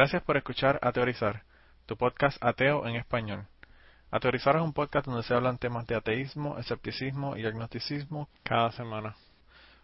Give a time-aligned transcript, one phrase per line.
[0.00, 1.42] Gracias por escuchar A Teorizar,
[1.84, 3.44] tu podcast ateo en español.
[4.10, 8.72] A Teorizar es un podcast donde se hablan temas de ateísmo, escepticismo y agnosticismo cada
[8.72, 9.14] semana.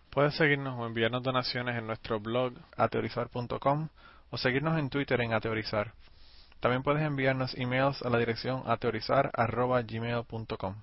[0.09, 3.89] Puedes seguirnos o enviarnos donaciones en nuestro blog ateorizar.com
[4.31, 5.93] o seguirnos en Twitter en Ateorizar.
[6.61, 10.75] También puedes enviarnos emails a la dirección ateorizar.gmail.com.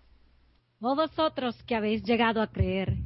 [0.80, 2.98] Oh vosotros que habéis llegado a creer,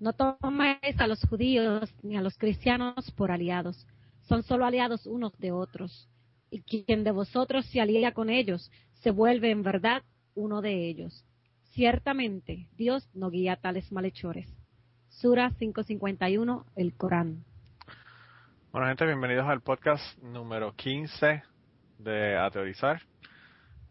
[0.00, 3.86] no toméis a los judíos ni a los cristianos por aliados,
[4.30, 6.08] son solo aliados unos de otros.
[6.52, 10.04] Y quien de vosotros se alía con ellos, se vuelve en verdad
[10.36, 11.24] uno de ellos.
[11.72, 14.48] Ciertamente, Dios no guía a tales malhechores.
[15.08, 17.44] Sura 551, el Corán.
[18.70, 21.42] Bueno, gente, bienvenidos al podcast número 15
[21.98, 23.02] de A Teorizar.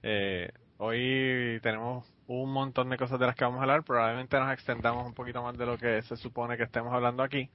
[0.01, 3.83] Eh, hoy tenemos un montón de cosas de las que vamos a hablar.
[3.83, 7.49] Probablemente nos extendamos un poquito más de lo que se supone que estemos hablando aquí.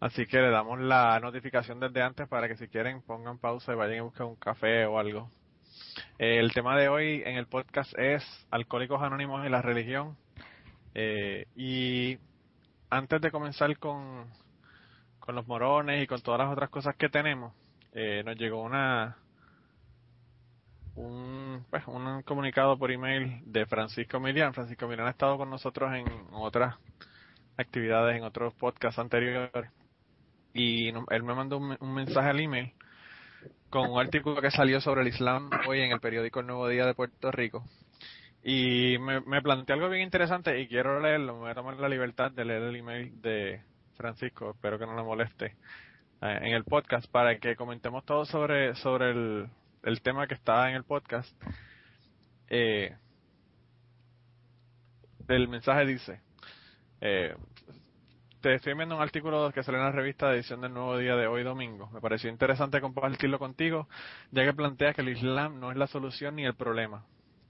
[0.00, 3.76] Así que le damos la notificación desde antes para que si quieren pongan pausa y
[3.76, 5.30] vayan a buscar un café o algo.
[6.18, 10.16] Eh, el tema de hoy en el podcast es Alcohólicos Anónimos y la religión.
[10.94, 12.18] Eh, y
[12.88, 14.24] antes de comenzar con,
[15.18, 17.52] con los morones y con todas las otras cosas que tenemos,
[17.92, 19.18] eh, nos llegó una
[20.94, 24.54] un, pues, un comunicado por email de Francisco Milian.
[24.54, 26.76] Francisco Milian ha estado con nosotros en otras
[27.58, 29.70] actividades, en otros podcasts anteriores.
[30.52, 32.72] Y él me mandó un, mensaje al email
[33.68, 36.86] con un artículo que salió sobre el Islam hoy en el periódico El Nuevo Día
[36.86, 37.64] de Puerto Rico.
[38.42, 41.34] Y me, me planteó algo bien interesante y quiero leerlo.
[41.34, 43.62] Me voy a tomar la libertad de leer el email de
[43.94, 44.50] Francisco.
[44.50, 45.56] Espero que no le moleste
[46.22, 49.48] eh, en el podcast para que comentemos todo sobre, sobre el,
[49.82, 51.30] el tema que está en el podcast.
[52.48, 52.94] Eh,
[55.28, 56.20] el mensaje dice,
[57.00, 57.34] eh,
[58.40, 61.14] te estoy viendo un artículo que sale en la revista de edición del Nuevo Día
[61.14, 61.90] de hoy domingo.
[61.92, 63.86] Me pareció interesante compartirlo contigo,
[64.30, 67.04] ya que plantea que el Islam no es la solución ni el problema.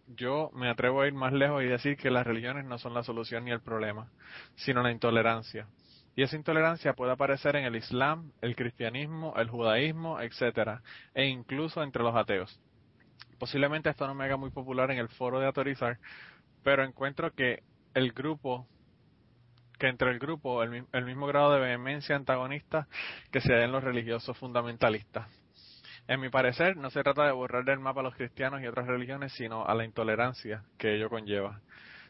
[0.09, 3.05] Yo me atrevo a ir más lejos y decir que las religiones no son la
[3.05, 4.11] solución ni el problema,
[4.57, 5.69] sino la intolerancia.
[6.17, 10.83] Y esa intolerancia puede aparecer en el Islam, el cristianismo, el judaísmo, etcétera,
[11.15, 12.61] e incluso entre los ateos.
[13.39, 15.99] Posiblemente esto no me haga muy popular en el foro de autorizar,
[16.65, 17.63] pero encuentro que
[17.95, 18.67] el grupo
[19.81, 22.87] que entre el grupo el, mi- el mismo grado de vehemencia antagonista
[23.33, 25.27] que se da en los religiosos fundamentalistas.
[26.07, 28.87] En mi parecer, no se trata de borrar del mapa a los cristianos y otras
[28.87, 31.61] religiones, sino a la intolerancia que ello conlleva.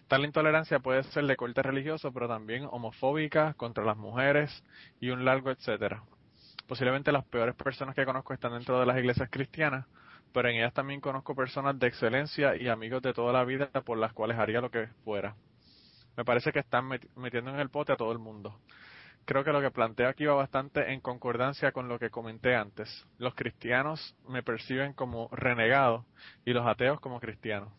[0.08, 4.64] Tal intolerancia puede ser de corte religioso, pero también homofóbica, contra las mujeres
[5.00, 6.02] y un largo etcétera.
[6.66, 9.86] Posiblemente las peores personas que conozco están dentro de las iglesias cristianas,
[10.32, 13.98] pero en ellas también conozco personas de excelencia y amigos de toda la vida por
[13.98, 15.34] las cuales haría lo que fuera.
[16.20, 18.60] Me parece que están met- metiendo en el pote a todo el mundo.
[19.24, 23.06] Creo que lo que planteo aquí va bastante en concordancia con lo que comenté antes.
[23.16, 26.04] Los cristianos me perciben como renegado
[26.44, 27.72] y los ateos como cristianos.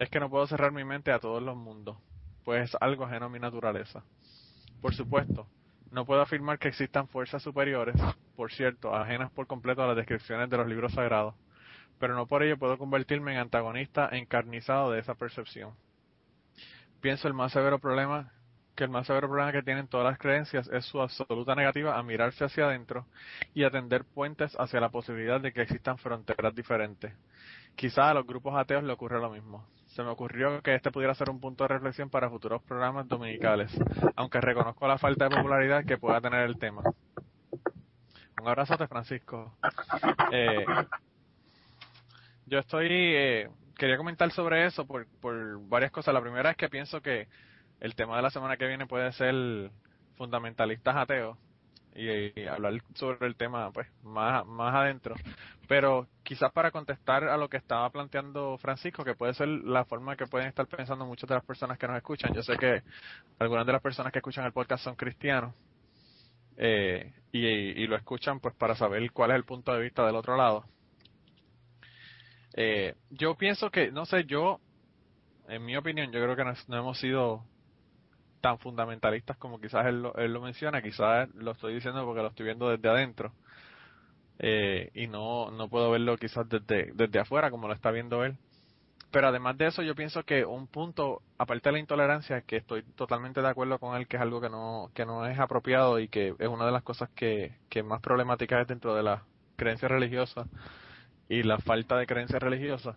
[0.00, 1.96] Es que no puedo cerrar mi mente a todos los mundos,
[2.44, 4.02] pues es algo ajeno a mi naturaleza.
[4.82, 5.46] Por supuesto,
[5.92, 7.94] no puedo afirmar que existan fuerzas superiores,
[8.34, 11.36] por cierto, ajenas por completo a las descripciones de los libros sagrados,
[12.00, 15.72] pero no por ello puedo convertirme en antagonista encarnizado de esa percepción.
[17.00, 18.32] Pienso el más severo problema
[18.80, 22.02] que el más severo problema que tienen todas las creencias es su absoluta negativa a
[22.02, 23.06] mirarse hacia adentro
[23.52, 27.12] y a tender puentes hacia la posibilidad de que existan fronteras diferentes.
[27.76, 29.66] Quizá a los grupos ateos le ocurre lo mismo.
[29.88, 33.70] Se me ocurrió que este pudiera ser un punto de reflexión para futuros programas dominicales,
[34.16, 36.82] aunque reconozco la falta de popularidad que pueda tener el tema.
[38.40, 39.56] Un abrazote, Francisco.
[40.32, 40.64] Eh,
[42.46, 46.14] yo estoy, eh, quería comentar sobre eso por, por varias cosas.
[46.14, 47.28] La primera es que pienso que
[47.80, 49.70] el tema de la semana que viene puede ser
[50.16, 51.38] fundamentalistas ateos
[51.94, 55.14] y, hablar sobre el tema pues más, más adentro.
[55.66, 60.16] Pero quizás para contestar a lo que estaba planteando Francisco, que puede ser la forma
[60.16, 62.34] que pueden estar pensando muchas de las personas que nos escuchan.
[62.34, 62.82] Yo sé que
[63.38, 65.54] algunas de las personas que escuchan el podcast son cristianos
[66.56, 70.16] eh, y, y lo escuchan pues para saber cuál es el punto de vista del
[70.16, 70.64] otro lado.
[72.54, 74.60] Eh, yo pienso que, no sé, yo,
[75.48, 77.44] en mi opinión, yo creo que no, hemos sido
[78.40, 82.28] tan fundamentalistas como quizás él lo, él lo menciona, quizás lo estoy diciendo porque lo
[82.28, 83.32] estoy viendo desde adentro
[84.38, 88.36] eh, y no, no puedo verlo quizás desde, desde afuera como lo está viendo él.
[89.10, 92.84] Pero además de eso, yo pienso que un punto, aparte de la intolerancia, que estoy
[92.94, 96.08] totalmente de acuerdo con él, que es algo que no, que no es apropiado y
[96.08, 99.22] que es una de las cosas que, que más problemática es dentro de las
[99.56, 100.46] creencias religiosas
[101.30, 102.96] y la falta de creencias religiosas.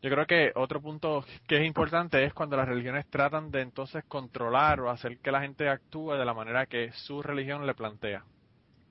[0.00, 4.02] Yo creo que otro punto que es importante es cuando las religiones tratan de entonces
[4.08, 8.24] controlar o hacer que la gente actúe de la manera que su religión le plantea.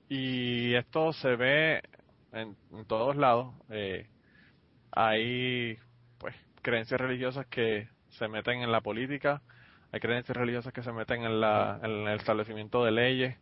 [0.08, 1.82] Y esto se ve
[2.32, 3.52] en, todos lados.
[3.70, 4.06] Eh,
[4.92, 5.76] hay
[6.18, 9.42] pues creencias religiosas que se meten en la política,
[9.90, 13.36] hay creencias religiosas que se meten en, la, en el establecimiento de leyes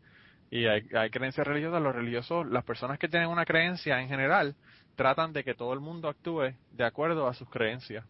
[0.50, 4.56] y hay, creencias religiosas, los religiosos, las personas que tienen una creencia en general,
[4.96, 8.04] tratan de que todo el mundo actúe de acuerdo a sus creencias.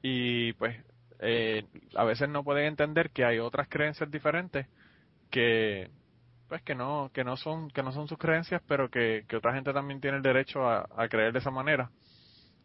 [0.00, 0.76] Y pues
[1.18, 1.64] eh,
[1.96, 4.68] a veces no pueden entender que hay otras creencias diferentes
[5.30, 5.90] que
[6.48, 9.54] pues que no que no son que no son sus creencias pero que, que otra
[9.54, 11.90] gente también tiene el derecho a, a creer de esa manera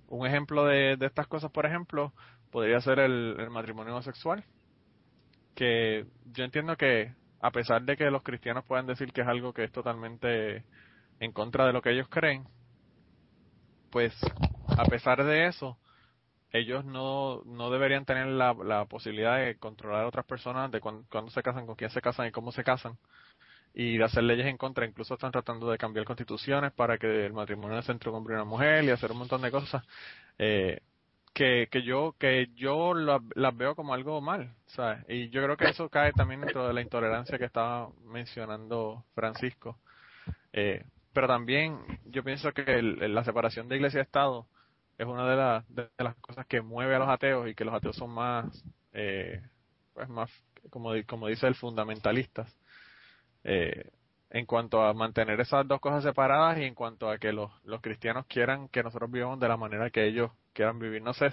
[0.08, 2.14] un ejemplo de, de estas cosas por ejemplo
[2.52, 4.44] podría ser el, el matrimonio homosexual
[5.56, 9.54] que yo entiendo que a pesar de que los cristianos puedan decir que es algo
[9.54, 10.64] que es totalmente
[11.20, 12.48] en contra de lo que ellos creen
[13.92, 14.14] pues
[14.78, 15.78] a pesar de eso
[16.52, 21.30] ellos no, no deberían tener la, la posibilidad de controlar a otras personas de cuándo
[21.30, 22.98] se casan, con quién se casan y cómo se casan
[23.74, 24.86] y de hacer leyes en contra.
[24.86, 28.36] Incluso están tratando de cambiar constituciones para que el matrimonio sea entre un hombre y
[28.36, 29.84] una mujer y hacer un montón de cosas
[30.38, 30.80] eh,
[31.34, 34.54] que, que yo que yo la- las veo como algo mal.
[34.68, 35.04] ¿sabes?
[35.08, 39.78] Y yo creo que eso cae también dentro de la intolerancia que estaba mencionando Francisco.
[40.54, 40.84] Eh,
[41.14, 44.48] pero también yo pienso que la separación de iglesia y Estado
[44.98, 45.28] es una
[45.70, 48.46] de, las cosas que mueve a los ateos y que los ateos son más,
[48.94, 49.42] eh,
[49.94, 50.30] pues más,
[50.70, 52.54] como, como dice el fundamentalistas,
[53.44, 53.90] eh,
[54.30, 57.82] en cuanto a mantener esas dos cosas separadas y en cuanto a que los, los
[57.82, 61.02] cristianos quieran que nosotros vivamos de la manera que ellos quieran vivir.
[61.02, 61.32] No sé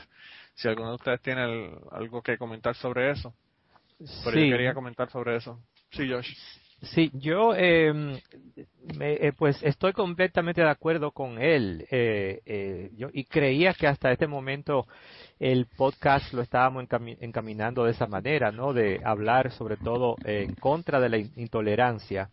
[0.54, 3.34] si alguno de ustedes tiene el- algo que comentar sobre eso,
[3.98, 4.48] pero Sí.
[4.48, 5.60] yo quería comentar sobre eso.
[5.90, 6.34] Sí, Josh.
[6.82, 7.90] Sí, yo eh,
[8.98, 11.86] me- eh, pues estoy completamente de acuerdo con él.
[11.90, 14.86] Eh, eh, yo, y creía que hasta este momento
[15.38, 18.74] el podcast lo estábamos encami- encaminando de esa manera, ¿no?
[18.74, 22.28] De hablar sobre todo en contra de la in- intolerancia.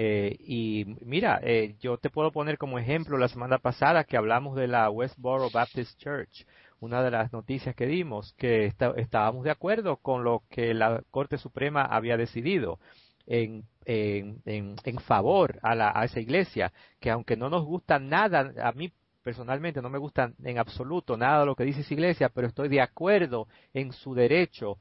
[0.00, 4.54] Eh, y mira, eh, yo te puedo poner como ejemplo la semana pasada que hablamos
[4.54, 6.46] de la Westboro Baptist Church,
[6.78, 11.02] una de las noticias que dimos, que está- estábamos de acuerdo con lo que la
[11.10, 12.78] Corte Suprema había decidido
[13.26, 18.52] en, en, en, favor a, la, a esa iglesia, que aunque no nos gusta nada,
[18.62, 18.92] a mí
[19.24, 22.68] personalmente no me gusta en absoluto nada de lo que dice esa iglesia, pero estoy
[22.68, 24.78] de acuerdo en su derecho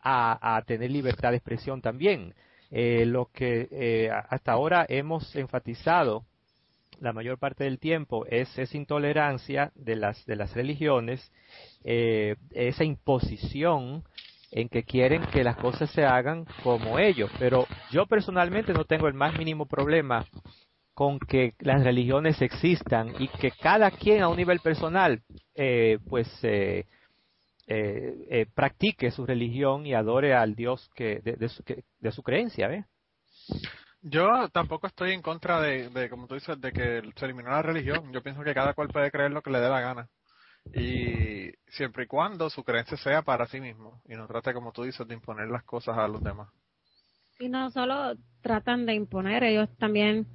[0.00, 2.34] a, a tener libertad de expresión también.
[2.76, 6.24] Eh, lo que eh, hasta ahora hemos enfatizado
[6.98, 11.30] la mayor parte del tiempo es esa intolerancia de las de las religiones,
[11.84, 14.02] eh, esa imposición
[14.50, 17.30] en que quieren que las cosas se hagan como ellos.
[17.38, 20.26] Pero yo personalmente no tengo el más mínimo problema
[20.94, 25.22] con que las religiones existan y que cada quien a un nivel personal
[25.54, 26.86] eh, pues eh,
[27.66, 32.12] eh, eh, practique su religión y adore al Dios que de, de su, que- de
[32.12, 32.84] su creencia, ¿ve?
[34.02, 37.62] Yo tampoco estoy en contra de, de, como tú dices, de que se eliminó la
[37.62, 38.12] religión.
[38.12, 40.08] Yo pienso que cada cual puede creer lo que le dé la gana.
[40.74, 44.82] Y siempre y cuando su creencia sea para sí mismo y no trate, como tú
[44.82, 46.48] dices, de imponer las cosas a los demás.
[47.38, 50.26] Y no solo tratan de imponer, ellos también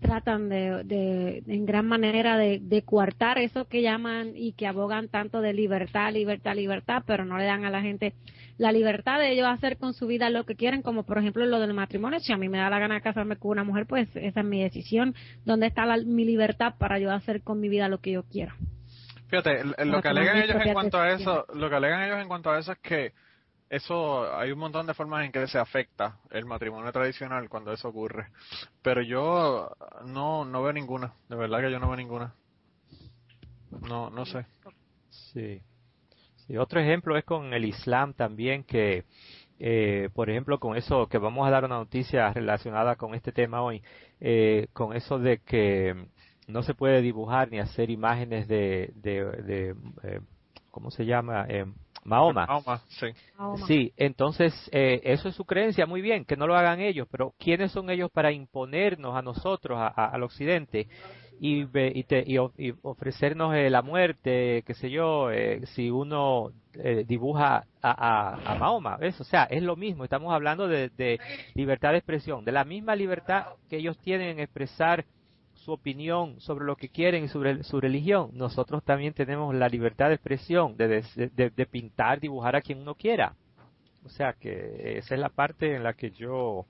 [0.00, 5.08] tratan de, de en gran manera de, de coartar eso que llaman y que abogan
[5.08, 8.14] tanto de libertad, libertad, libertad, pero no le dan a la gente
[8.58, 11.58] la libertad de ellos hacer con su vida lo que quieren, como por ejemplo lo
[11.60, 12.20] del matrimonio.
[12.20, 14.62] Si a mí me da la gana casarme con una mujer, pues esa es mi
[14.62, 15.14] decisión.
[15.44, 18.52] ¿Dónde está la- mi libertad para yo hacer con mi vida lo que yo quiero?
[19.28, 22.50] Fíjate, lo que alegan ellos en cuanto a eso, lo que alegan ellos en cuanto
[22.50, 23.12] a eso es que
[23.74, 27.88] eso hay un montón de formas en que se afecta el matrimonio tradicional cuando eso
[27.88, 28.28] ocurre.
[28.82, 29.70] Pero yo
[30.06, 32.34] no no veo ninguna, de verdad que yo no veo ninguna.
[33.88, 34.46] No no sé.
[35.10, 35.60] Sí.
[36.46, 36.56] sí.
[36.56, 39.04] Otro ejemplo es con el Islam también, que,
[39.58, 43.62] eh, por ejemplo, con eso, que vamos a dar una noticia relacionada con este tema
[43.62, 43.82] hoy,
[44.20, 46.06] eh, con eso de que
[46.46, 50.20] no se puede dibujar ni hacer imágenes de, de, de eh,
[50.70, 51.46] ¿cómo se llama?
[52.04, 52.46] Mahoma.
[52.46, 53.06] Mahoma, sí.
[53.36, 53.66] Mahoma.
[53.66, 57.34] Sí, entonces eh, eso es su creencia, muy bien, que no lo hagan ellos, pero
[57.38, 60.88] ¿quiénes son ellos para imponernos a nosotros, a- a- al occidente,
[61.40, 65.60] y, ve- y, te- y o- y ofrecernos eh, la muerte, qué sé yo, eh,
[65.74, 67.90] si uno eh, dibuja a,
[68.42, 68.96] a, a Mahoma?
[68.96, 69.20] ¿ves?
[69.20, 71.18] O sea, es lo mismo, estamos hablando de, de
[71.54, 75.04] libertad de expresión, de la misma libertad que ellos tienen en expresar
[75.64, 80.08] su opinión sobre lo que quieren y sobre su religión, nosotros también tenemos la libertad
[80.08, 83.34] de expresión, de, de, de- de pintar, dibujar a quien uno quiera.
[84.04, 86.66] O sea que esa es la parte en la que yo,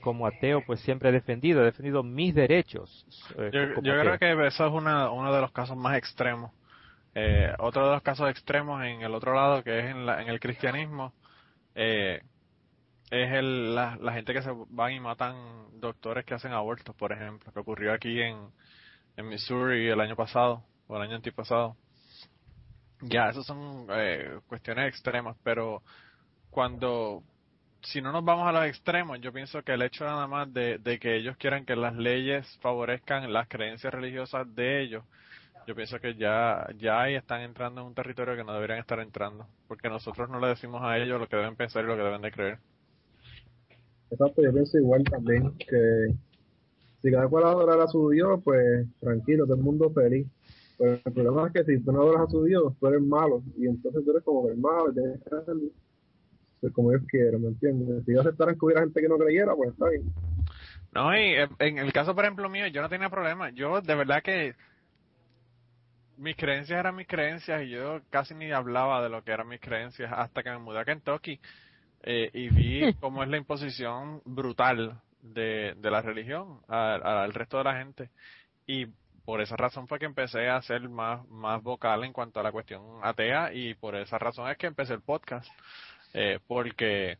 [0.00, 3.04] como ateo, pues siempre he defendido, he defendido mis derechos.
[3.38, 6.50] eh, Yo, creo que eso es una, uno de los casos más extremos.
[7.14, 10.28] Eh, otro de los casos extremos en el otro lado, que es en, la- en
[10.28, 11.12] el cristianismo,
[11.74, 12.22] eh,
[13.22, 17.12] es el, la, la gente que se van y matan doctores que hacen abortos, por
[17.12, 18.36] ejemplo, que ocurrió aquí en,
[19.16, 21.76] en Missouri el año pasado, o el año antipasado.
[23.00, 25.82] Ya, esas son eh, cuestiones extremas, pero
[26.50, 27.22] cuando,
[27.82, 30.78] si no nos vamos a los extremos, yo pienso que el hecho nada más de,
[30.78, 35.04] de que ellos quieran que las leyes favorezcan las creencias religiosas de ellos,
[35.66, 39.00] yo pienso que ya, ya ahí están entrando en un territorio que no deberían estar
[39.00, 42.02] entrando, porque nosotros no le decimos a ellos lo que deben pensar y lo que
[42.02, 42.58] deben de creer.
[44.10, 46.14] Exacto, yo pienso igual también que
[47.02, 50.26] si cada cual adora a su Dios, pues tranquilo, todo el mundo feliz.
[50.78, 53.42] Pero el problema es que si tú no adoras a su Dios, tú eres malo.
[53.56, 55.54] Y entonces tú eres como el malo, y tienes que hacer
[56.72, 58.04] como ellos quieran, ¿me entiendes?
[58.04, 60.04] Si ellos aceptaran que hubiera gente que no creyera, pues está bien.
[60.92, 63.50] No, y eh, en el caso, por ejemplo, mío, yo no tenía problema.
[63.50, 64.54] Yo, de verdad que
[66.16, 69.60] mis creencias eran mis creencias y yo casi ni hablaba de lo que eran mis
[69.60, 71.40] creencias hasta que me mudé a Kentucky
[72.04, 77.58] eh, y vi cómo es la imposición brutal de, de la religión al, al resto
[77.58, 78.10] de la gente.
[78.66, 78.86] Y
[79.24, 82.52] por esa razón fue que empecé a ser más, más vocal en cuanto a la
[82.52, 85.48] cuestión atea y por esa razón es que empecé el podcast.
[86.14, 87.18] Eh, porque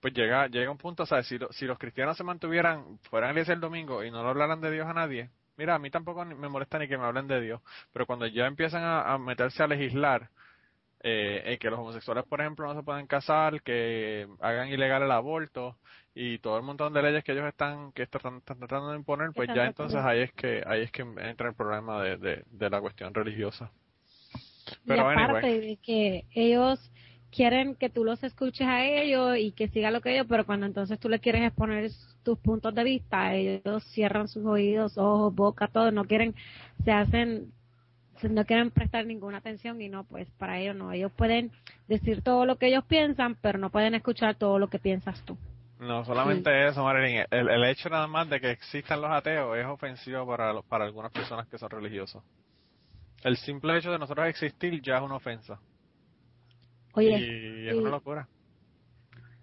[0.00, 3.32] pues llega llega un punto, sea, si, lo- si los cristianos se mantuvieran, fueran a
[3.32, 6.24] iglesia el domingo y no le hablaran de Dios a nadie, mira, a mí tampoco
[6.24, 9.62] me molesta ni que me hablen de Dios, pero cuando ya empiezan a, a meterse
[9.62, 10.28] a legislar,
[11.08, 15.12] eh, eh, que los homosexuales, por ejemplo, no se pueden casar, que hagan ilegal el
[15.12, 15.76] aborto
[16.16, 19.30] y todo el montón de leyes que ellos están que están, están tratando de imponer,
[19.32, 22.70] pues ya entonces ahí es que ahí es que entra el problema de, de, de
[22.70, 23.70] la cuestión religiosa.
[24.84, 26.90] y Pero aparte anyway, de que ellos
[27.30, 30.66] quieren que tú los escuches a ellos y que siga lo que ellos, pero cuando
[30.66, 31.90] entonces tú le quieres exponer
[32.22, 36.34] tus puntos de vista, ellos cierran sus oídos, ojos, boca, todo, no quieren,
[36.84, 37.52] se hacen,
[38.22, 41.50] no quieren prestar ninguna atención y no, pues para ellos no, ellos pueden
[41.88, 45.36] decir todo lo que ellos piensan, pero no pueden escuchar todo lo que piensas tú.
[45.78, 47.24] No, solamente eso, Marilyn.
[47.30, 51.12] El, el hecho nada más de que existan los ateos es ofensivo para, para algunas
[51.12, 52.22] personas que son religiosos.
[53.22, 55.58] El simple hecho de nosotros existir ya es una ofensa.
[56.94, 58.28] Oye, y es y- una locura.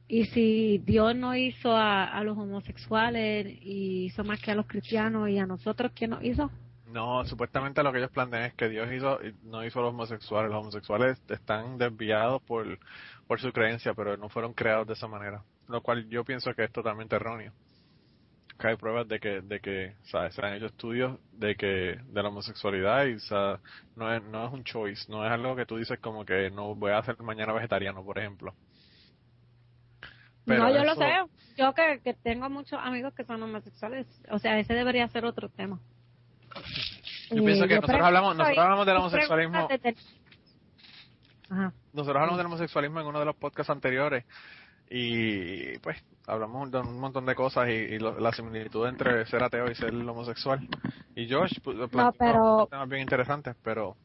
[0.08, 4.68] Y si Dios no hizo a, a los homosexuales y hizo más que a los
[4.68, 6.51] cristianos y a nosotros, ¿quién nos hizo?
[6.94, 10.52] No, supuestamente lo que ellos plantean es que Dios hizo, no hizo a los homosexuales.
[10.52, 12.78] Los homosexuales están desviados por,
[13.26, 15.44] por su creencia, pero no fueron creados de esa manera.
[15.68, 17.52] Lo cual yo pienso que es totalmente erróneo.
[18.60, 20.36] Que hay pruebas de que, de que, ¿sabes?
[20.36, 23.60] Se han hecho estudios de que, de la homosexualidad y, o sea,
[23.96, 26.76] no es, no es un choice, no es algo que tú dices como que no
[26.76, 28.54] voy a ser mañana vegetariano, por ejemplo.
[30.46, 31.12] Pero no, yo lo sé.
[31.58, 34.06] Yo que, que tengo muchos amigos que son homosexuales.
[34.30, 35.80] O sea, ese debería ser otro tema.
[37.31, 39.67] Yo pienso que nosotros hablamos- nosotros hablamos del homosexualismo-
[41.50, 41.74] Ajá.
[41.93, 44.25] Nosotros hablamos del homosexualismo en uno de los podcasts anteriores
[44.89, 49.43] y pues hablamos de un montón de cosas y, y lo- la similitud entre ser
[49.43, 50.67] ateo y ser homosexual.
[51.15, 53.95] Y Josh pues, planteó pero- temas bien interesantes, pero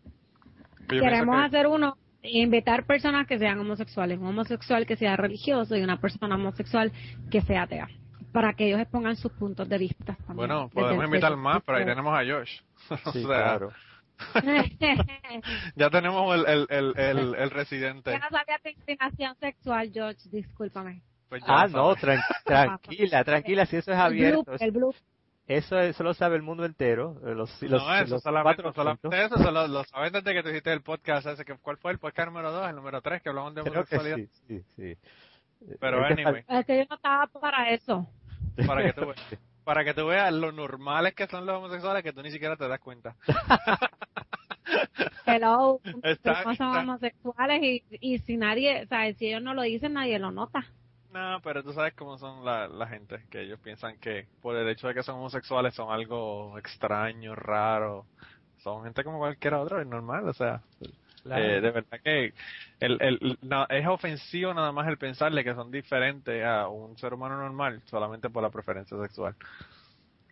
[0.88, 4.18] Queremos que- hacer uno, invitar personas que sean homosexuales.
[4.18, 6.92] Un homosexual que sea religioso y una persona homosexual
[7.30, 7.88] que sea atea.
[8.32, 10.14] Para que ellos expongan sus puntos de vista.
[10.16, 10.36] también.
[10.36, 12.60] bueno, podemos invitar más, pero ahí tenemos a Josh.
[13.04, 13.72] O Sí, sea, claro.
[15.76, 18.12] ya tenemos el, el, el, el, el residente.
[18.12, 20.28] Yo no sabía tu inclinación sexual, George.
[20.30, 21.02] Discúlpame.
[21.28, 24.42] Pues Ah, no, tran- tranquila, tranquila, si eso es El abierto.
[24.44, 24.94] blue, el blue.
[25.46, 27.16] Eso, eso lo sabe el mundo entero.
[27.24, 30.42] eh, Los, los, no, eso los solamente, cuatro solamente eso, solo, lo sabes desde que
[30.42, 32.68] tú hiciste el podcast ese, que ¿cuál fue el podcast número 2?
[32.68, 34.16] El número 3, que hablamos de homosexualidad.
[34.16, 34.96] sí, sí, sí.
[35.80, 38.06] Pero anyway, Es que yo no estaba para eso.
[38.66, 39.38] Para que tú veas.
[39.64, 42.68] para que tú veas lo normales que son los homosexuales que tú ni siquiera te
[42.68, 43.16] das cuenta.
[45.26, 49.54] hello, Está- no son está- homosexuales y, y si nadie, o sea, si ellos no
[49.54, 50.64] lo dicen, nadie lo nota.
[51.12, 54.68] No, pero tú sabes cómo son la, la gente, que ellos piensan que por el
[54.68, 58.04] hecho de que son homosexuales son algo extraño, raro.
[58.58, 60.60] Son gente como cualquier otro, es normal, o sea,
[61.28, 61.42] Claro.
[61.42, 62.34] eh, de verdad que
[62.80, 67.14] el, el, no, es ofensivo nada más el pensarle que son diferentes a un ser
[67.14, 69.34] humano normal solamente por la preferencia sexual.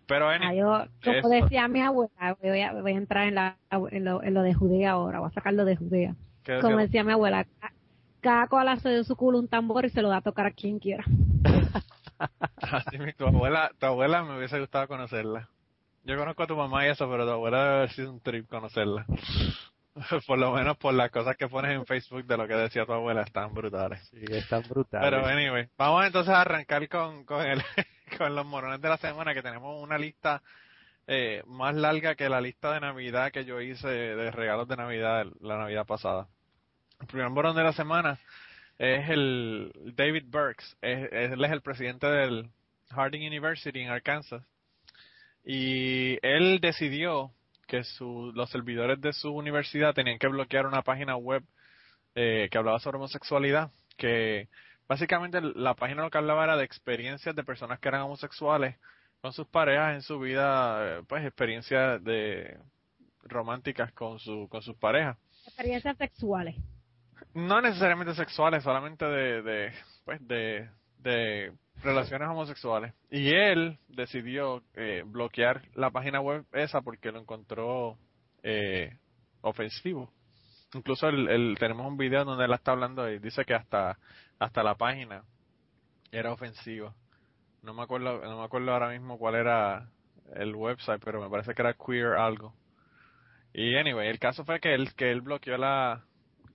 [0.07, 3.57] Pero Ah, anyway, yo, como decía mi abuela, voy a, voy a entrar en, la,
[3.91, 6.15] en, lo, en lo de Judea ahora, voy a sacarlo de Judea.
[6.43, 7.05] ¿qué Como decía?
[7.05, 7.73] mi abuela, ca-
[8.21, 10.51] cada cual hace de su culo un tambor y se lo da a tocar a
[10.53, 11.05] quien quiera.
[12.57, 15.49] Así mi, tu abuela, tu abuela me hubiese gustado conocerla.
[16.05, 18.49] Yo conozco a tu mamá y eso, pero tu abuela debe haber sido un trip
[18.49, 19.07] conocerla.
[20.27, 22.93] por lo menos por las cosas que pones en Facebook de lo que decía tu
[22.93, 24.01] abuela, están brutales.
[24.11, 25.11] Sí, están brutales.
[25.11, 27.63] Pero anyway, vamos entonces a arrancar con, con, el,
[28.19, 30.43] con los morones de la semana, que tenemos una lista
[31.07, 35.25] eh, más larga que la lista de Navidad que yo hice de regalos de Navidad
[35.41, 36.27] la Navidad pasada.
[37.01, 38.19] El primer morón de la semana
[38.79, 40.77] es el David Burks.
[40.83, 42.51] Es- él es el presidente del
[42.91, 44.43] Harding University en Arkansas.
[45.45, 47.31] Y él decidió
[47.67, 51.43] que su, los servidores de su universidad tenían que bloquear una página web
[52.15, 54.49] eh, que hablaba sobre homosexualidad, que
[54.89, 58.77] básicamente la página lo que hablaba era de experiencias de personas que eran homosexuales
[59.21, 62.59] con sus parejas en su vida, eh, pues experiencias de
[63.23, 65.19] románticas con su con sus parejas.
[65.47, 66.57] Experiencias sexuales.
[67.35, 69.73] No necesariamente sexuales, solamente de, de
[70.05, 71.53] pues de, de
[71.83, 72.95] relaciones homosexuales.
[73.11, 77.99] Y él decidió eh, bloquear la página web esa porque lo encontró
[78.43, 78.97] eh,
[79.41, 80.13] ofensivo.
[80.75, 83.99] Incluso el, tenemos un video donde él está hablando y dice que hasta
[84.39, 85.23] hasta la página
[86.11, 86.95] era ofensiva.
[87.63, 89.89] No me acuerdo no me acuerdo ahora mismo cuál era
[90.35, 92.53] el website, pero me parece que era queer algo.
[93.55, 96.05] Y anyway, el caso fue que él que él bloqueó la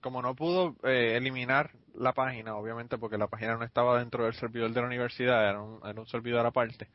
[0.00, 4.34] como no pudo eh, eliminar la página, obviamente porque la página no estaba dentro del
[4.34, 6.88] servidor de la universidad, era un, era un servidor aparte,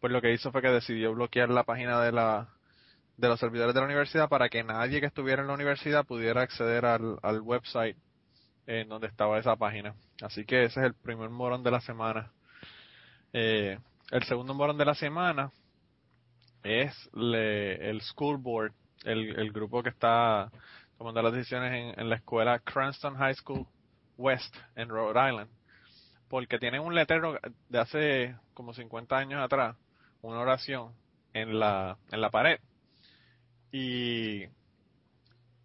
[0.00, 2.48] pues lo que hizo fue que decidió bloquear la página de la
[3.16, 6.40] de los servidores de la universidad para que nadie que estuviera en la universidad pudiera
[6.42, 7.96] acceder al, al website
[8.66, 9.94] en donde estaba esa página.
[10.22, 12.32] Así que ese es el primer morón de la semana.
[13.34, 13.78] Eh,
[14.10, 15.50] el segundo morón de la semana
[16.62, 18.72] es le- el School Board,
[19.04, 20.50] el, el grupo que está
[20.96, 23.66] tomando las decisiones en, en la escuela Cranston High School
[24.20, 25.50] West en Rhode Island,
[26.28, 29.76] porque tienen un letrero de hace como 50 años atrás,
[30.22, 30.92] una oración
[31.32, 32.60] en la, en la pared.
[33.72, 34.44] Y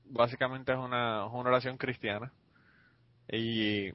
[0.05, 2.31] básicamente es una, una oración cristiana.
[3.31, 3.91] Y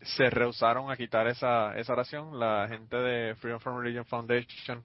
[0.00, 2.38] se rehusaron a quitar esa, esa oración.
[2.38, 4.84] La gente de Freedom from Religion Foundation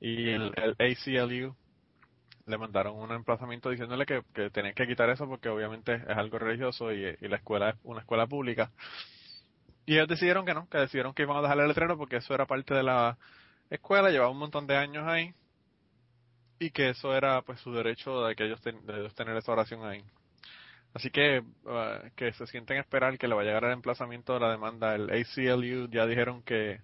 [0.00, 1.56] y el ACLU
[2.46, 6.38] le mandaron un emplazamiento diciéndole que, que tenían que quitar eso porque obviamente es algo
[6.38, 8.70] religioso y, y la escuela es una escuela pública
[9.84, 12.34] y ellos decidieron que no, que decidieron que iban a dejar el letrero porque eso
[12.34, 13.18] era parte de la
[13.70, 15.34] escuela, llevaba un montón de años ahí
[16.58, 19.52] y que eso era pues su derecho de que ellos, ten- de ellos tener esa
[19.52, 20.02] oración ahí.
[20.94, 24.40] Así que uh, que se sienten esperar que le va a llegar el emplazamiento de
[24.40, 24.94] la demanda.
[24.94, 26.80] El ACLU ya dijeron que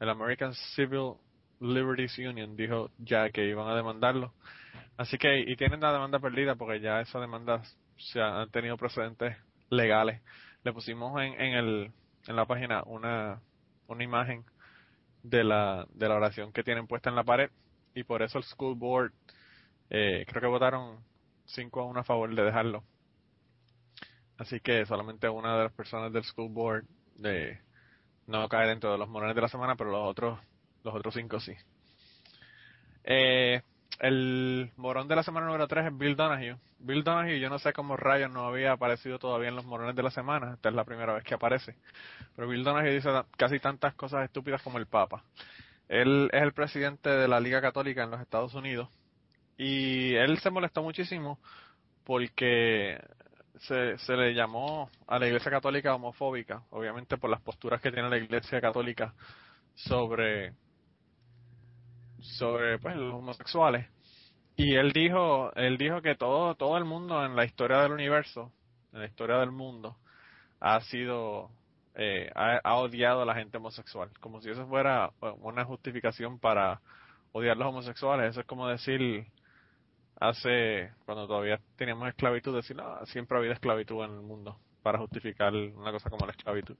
[0.00, 1.14] el American Civil
[1.60, 4.34] Liberties Union dijo ya que iban a demandarlo.
[4.98, 9.36] Así que, y tienen la demanda perdida porque ya esas demandas se han, tenido precedentes
[9.70, 10.20] legales.
[10.64, 11.92] Le pusimos en, en el,
[12.26, 13.40] en la página una,
[13.86, 14.44] una imagen
[15.22, 17.50] de la, de la oración que tienen puesta en la pared
[17.94, 19.12] y por eso el school board
[19.90, 20.98] eh, creo que votaron
[21.46, 22.82] 5 a 1 a favor de dejarlo.
[24.36, 26.84] Así que solamente una de las personas del school board
[27.24, 27.60] eh,
[28.26, 30.40] no cae dentro de los morones de la semana, pero los otros
[30.82, 31.52] los otros cinco sí.
[33.04, 33.62] Eh,
[33.98, 36.56] el morón de la semana número 3 es Bill Donahue.
[36.78, 40.02] Bill Donahue, yo no sé cómo rayos no había aparecido todavía en los morones de
[40.02, 40.54] la semana.
[40.54, 41.74] Esta es la primera vez que aparece.
[42.36, 45.24] Pero Bill Donahue dice casi tantas cosas estúpidas como el Papa.
[45.88, 48.88] Él es el presidente de la Liga Católica en los Estados Unidos.
[49.56, 51.40] Y él se molestó muchísimo
[52.04, 53.00] porque
[53.58, 58.08] se, se le llamó a la Iglesia Católica homofóbica, obviamente por las posturas que tiene
[58.08, 59.12] la Iglesia Católica
[59.74, 60.52] sobre
[62.28, 63.88] sobre pues los homosexuales.
[64.56, 68.52] Y él dijo él dijo que todo todo el mundo en la historia del universo
[68.92, 69.96] en la historia del mundo
[70.60, 71.50] ha sido
[71.94, 74.10] eh, ha, ha odiado a la gente homosexual.
[74.20, 75.10] Como si eso fuera
[75.40, 76.80] una justificación para
[77.32, 78.30] odiar a los homosexuales.
[78.30, 79.26] Eso es como decir
[80.20, 84.98] hace cuando todavía teníamos esclavitud decir no, siempre ha habido esclavitud en el mundo para
[84.98, 86.76] justificar una cosa como la esclavitud.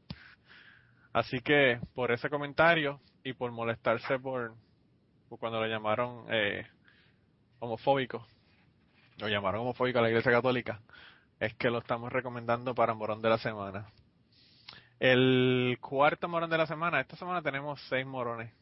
[1.13, 4.55] Así que por ese comentario y por molestarse por
[5.37, 6.67] cuando le llamaron eh,
[7.61, 8.27] homofóbico
[9.19, 10.81] lo llamaron homofóbico a la Iglesia Católica,
[11.41, 13.87] es que lo estamos recomendando para Morón de la Semana.
[15.01, 18.53] El cuarto morón de la semana, esta semana tenemos seis morones.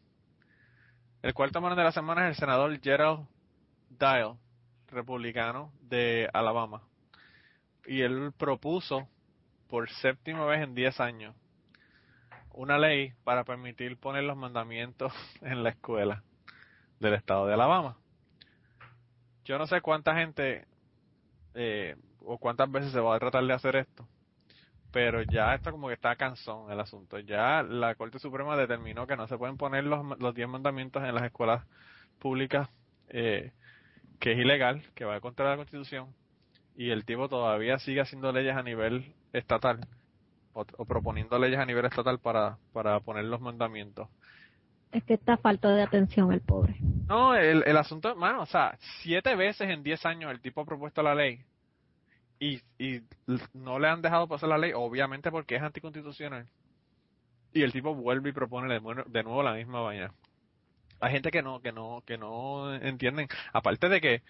[1.22, 3.26] El cuarto morón de la semana es el senador Gerald
[3.88, 4.36] Dial,
[4.88, 6.82] republicano de Alabama.
[7.86, 9.08] Y él propuso
[9.68, 11.34] por séptima vez en diez años
[12.52, 16.22] una ley para permitir poner los mandamientos en la escuela
[17.00, 17.96] del estado de Alabama.
[19.44, 20.66] Yo no sé cuánta gente
[21.54, 24.06] eh, o cuántas veces se va a tratar de hacer esto,
[24.90, 27.18] pero ya esto como que está cansón el asunto.
[27.20, 31.14] Ya la Corte Suprema determinó que no se pueden poner los, los diez mandamientos en
[31.14, 31.64] las escuelas
[32.18, 32.68] públicas,
[33.08, 33.52] eh,
[34.18, 36.14] que es ilegal, que va contra la Constitución,
[36.76, 39.86] y el tipo todavía sigue haciendo leyes a nivel estatal,
[40.54, 44.08] o, o proponiendo leyes a nivel estatal para, para poner los mandamientos.
[44.96, 46.74] Es que está falta de atención el pobre.
[47.06, 50.64] No, el, el asunto, mano, o sea, siete veces en diez años el tipo ha
[50.64, 51.40] propuesto la ley
[52.40, 53.02] y, y
[53.52, 56.46] no le han dejado pasar la ley, obviamente porque es anticonstitucional.
[57.52, 60.12] Y el tipo vuelve y propone de, nuevo- de nuevo la misma vaina.
[61.00, 63.28] Hay gente que no, que no, que no entienden.
[63.52, 64.22] Aparte de que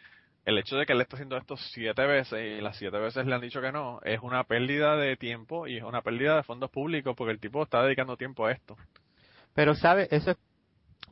[0.47, 3.37] el hecho de que él está haciendo esto siete veces y las siete veces le
[3.37, 6.71] han dicho que no, es una pérdida de tiempo y es una pérdida de fondos
[6.71, 8.77] públicos porque el tipo está dedicando tiempo a esto.
[9.55, 10.07] Pero, ¿sabe?
[10.11, 10.37] Eso es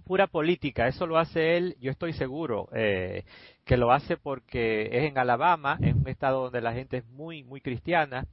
[0.04, 0.86] pura política.
[0.86, 3.24] Eso lo hace él, yo estoy seguro, eh,
[3.64, 7.42] que lo hace porque es en Alabama, en un estado donde la gente es muy,
[7.42, 8.26] muy cristiana.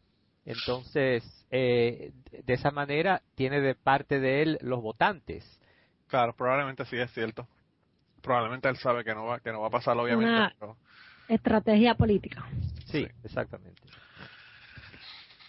[0.46, 5.60] Entonces, eh, de esa manera, tiene de parte de él los votantes.
[6.08, 7.48] Claro, probablemente sí es cierto.
[8.22, 10.32] Probablemente él sabe que no va, que no va a pasar, obviamente.
[10.32, 10.78] Una- pero-
[11.28, 12.46] Estrategia política.
[12.88, 13.08] Sí, Sí.
[13.24, 13.82] exactamente.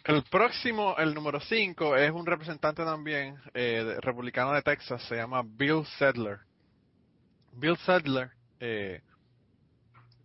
[0.04, 5.42] El próximo, el número 5, es un representante también eh, republicano de Texas, se llama
[5.44, 6.40] Bill Sedler.
[7.52, 9.00] Bill Sedler eh,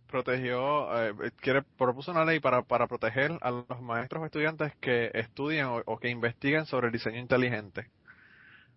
[0.08, 5.68] protegió, eh, quiere, propuso una ley para, proteger a los maestros o estudiantes que estudian
[5.68, 7.88] o, o que investiguen sobre el diseño inteligente.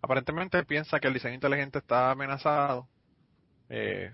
[0.03, 2.87] Aparentemente piensa que el diseño inteligente está amenazado,
[3.69, 4.11] eh,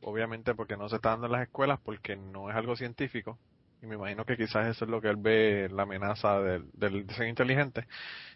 [0.00, 3.38] obviamente porque no se está dando en las escuelas, porque no es algo científico.
[3.86, 7.06] Y me imagino que quizás eso es lo que él ve, la amenaza del, del
[7.06, 7.86] diseño inteligente.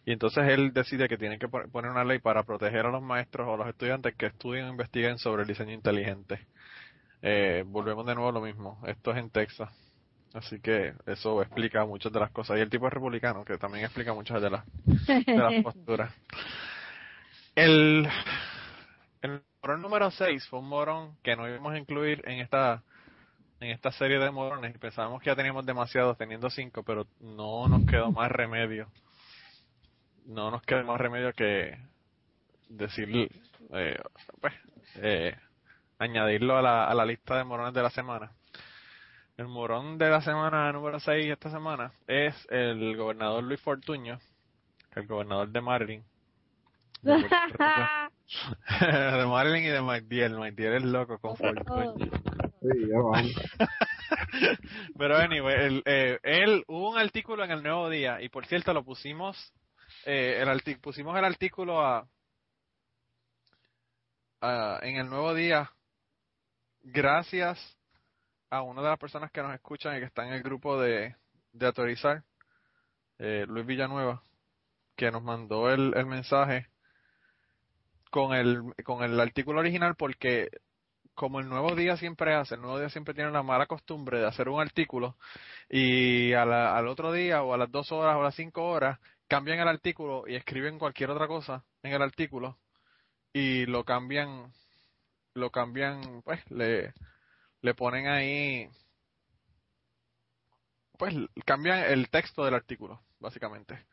[0.07, 3.03] Y entonces él decide que tiene que pon- poner una ley para proteger a los
[3.03, 6.47] maestros o a los estudiantes que estudien o investiguen sobre el diseño inteligente.
[7.23, 8.81] Eh, volvemos de nuevo a lo mismo.
[8.87, 9.71] Esto es en Texas.
[10.35, 12.59] Así que eso explica muchas de las cosas.
[12.59, 14.65] Y el tipo es republicano, que también explica muchas de las,
[15.35, 16.15] de las posturas.
[17.55, 18.09] El,
[19.23, 22.83] el morón número 6 fue un morón que no íbamos a incluir en esta
[23.61, 27.69] en esta serie de morones y pensábamos que ya teníamos demasiados teniendo cinco, pero no
[27.69, 28.89] nos quedó más remedio.
[30.27, 31.79] No nos quedó más remedio que
[32.69, 33.09] decir,
[33.73, 34.01] eh,
[34.41, 34.55] pues,
[34.97, 35.37] eh,
[35.99, 38.33] añadirlo a la, a la lista de morones de la semana.
[39.37, 44.19] El morón de la semana número 6 esta semana es el gobernador Luis Fortuño,
[44.95, 46.05] el gobernador de Maryland.
[47.03, 47.13] De
[48.83, 50.39] de y de McDill.
[50.39, 52.11] McDill es loco con Fortuño.
[52.61, 53.33] Sí, ya vamos.
[54.99, 58.75] Pero anyway, el, eh, él hubo un artículo en el Nuevo Día y por cierto
[58.75, 59.37] lo pusimos
[60.05, 62.07] eh, el arti- pusimos el artículo a,
[64.83, 65.71] en el Nuevo Día
[66.83, 67.59] gracias
[68.51, 71.15] a una de las personas que nos escuchan y que está en el grupo de,
[71.53, 72.25] de autorizar
[73.19, 74.23] eh, Luis Villanueva
[74.97, 76.67] que nos mandó el, el mensaje
[78.11, 80.49] con el con el artículo original porque
[81.21, 84.27] como el Nuevo Día siempre hace, el Nuevo Día siempre tiene la mala costumbre de
[84.27, 85.19] hacer un artículo
[85.69, 89.61] y al otro día o a las dos horas o a las cinco horas cambian
[89.61, 92.59] el artículo y escriben cualquier otra cosa en el artículo
[93.35, 94.51] y lo cambian,
[95.35, 96.95] lo cambian, pues le,
[97.61, 98.71] le ponen ahí,
[100.97, 103.85] pues cambian el texto del artículo, básicamente.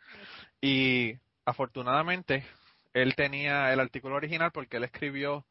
[0.62, 1.13] Y
[1.44, 2.46] afortunadamente
[2.94, 5.46] él tenía el artículo original porque él escribió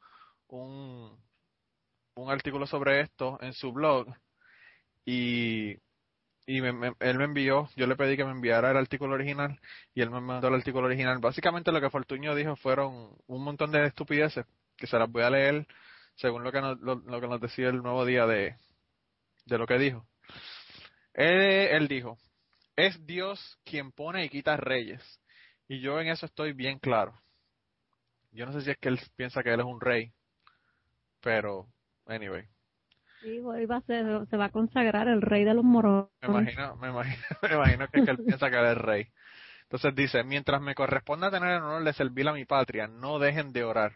[0.49, 1.19] un,
[2.17, 4.09] un artículo sobre esto en su blog
[5.05, 5.73] y,
[6.47, 9.61] y él me envió, yo le pedí que me enviara el artículo original
[9.95, 11.19] y él me mandó el artículo original.
[11.19, 15.31] Básicamente lo que Fortuño dijo fueron un montón de estupideces que se las voy a
[15.31, 15.67] leer
[16.17, 18.57] según lo que nos, lo que nos decía el nuevo día de,
[19.45, 20.07] de lo que dijo.
[21.15, 22.19] Él, él dijo,
[22.77, 25.03] es Dios quien pone y quita reyes.
[25.69, 27.19] Y yo en eso estoy bien claro.
[28.33, 30.13] Yo no sé si es que él piensa que él es un rey,
[31.21, 31.67] pero,
[32.07, 32.47] anyway,
[33.21, 36.11] Sí, hoy va a ser, se va a consagrar el rey de los morones.
[36.21, 39.09] me imagino, me imagino, me imagino que, que él piensa que él es rey.
[39.63, 43.53] Entonces dice, mientras me corresponda tener el honor de servir a mi patria, no dejen
[43.53, 43.95] de orar,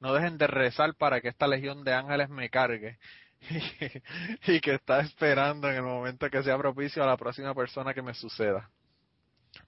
[0.00, 2.98] no dejen de rezar para que esta legión de ángeles me cargue
[3.40, 3.58] y,
[4.52, 8.02] y que está esperando en el momento que sea propicio a la próxima persona que
[8.02, 8.70] me suceda.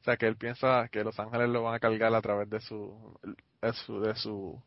[0.00, 2.60] O sea, que él piensa que los ángeles lo van a cargar a través de
[2.60, 3.18] su,
[3.60, 4.62] de su, de su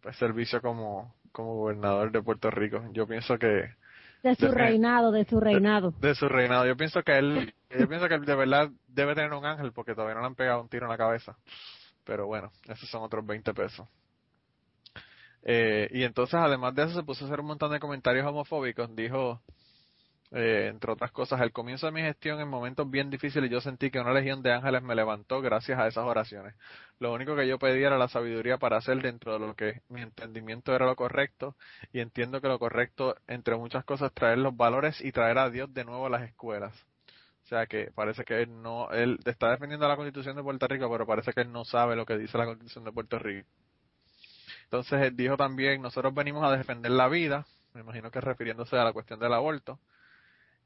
[0.00, 2.80] pues, servicio como, como gobernador de Puerto Rico.
[2.92, 3.74] Yo pienso que
[4.22, 5.92] De su De- reinado, de su reinado.
[6.00, 9.32] de su reinado, yo pienso que él, yo pienso que él de verdad debe tener
[9.34, 11.36] un ángel porque todavía no le han pegado un tiro en la cabeza.
[12.04, 13.86] Pero bueno, esos son otros 20 pesos.
[15.42, 18.94] Eh, y entonces, además de eso, se puso a hacer un montón de comentarios homofóbicos.
[18.96, 19.42] Dijo,
[20.36, 23.92] eh, entre otras cosas, al comienzo de mi gestión, en momentos bien difíciles, yo sentí
[23.92, 26.56] que una legión de ángeles me levantó gracias a esas oraciones.
[26.98, 30.02] Lo único que yo pedía era la sabiduría para hacer dentro de lo que mi
[30.02, 31.54] entendimiento era lo correcto,
[31.92, 35.72] y entiendo que lo correcto, entre muchas cosas, traer los valores y traer a Dios
[35.72, 36.74] de nuevo a las escuelas.
[37.44, 40.90] O sea que parece que él no, él está defendiendo la constitución de Puerto Rico,
[40.90, 43.46] pero parece que él no sabe lo que dice la constitución de Puerto Rico.
[44.64, 48.82] Entonces él dijo también, nosotros venimos a defender la vida, me imagino que refiriéndose a
[48.82, 49.78] la cuestión del aborto.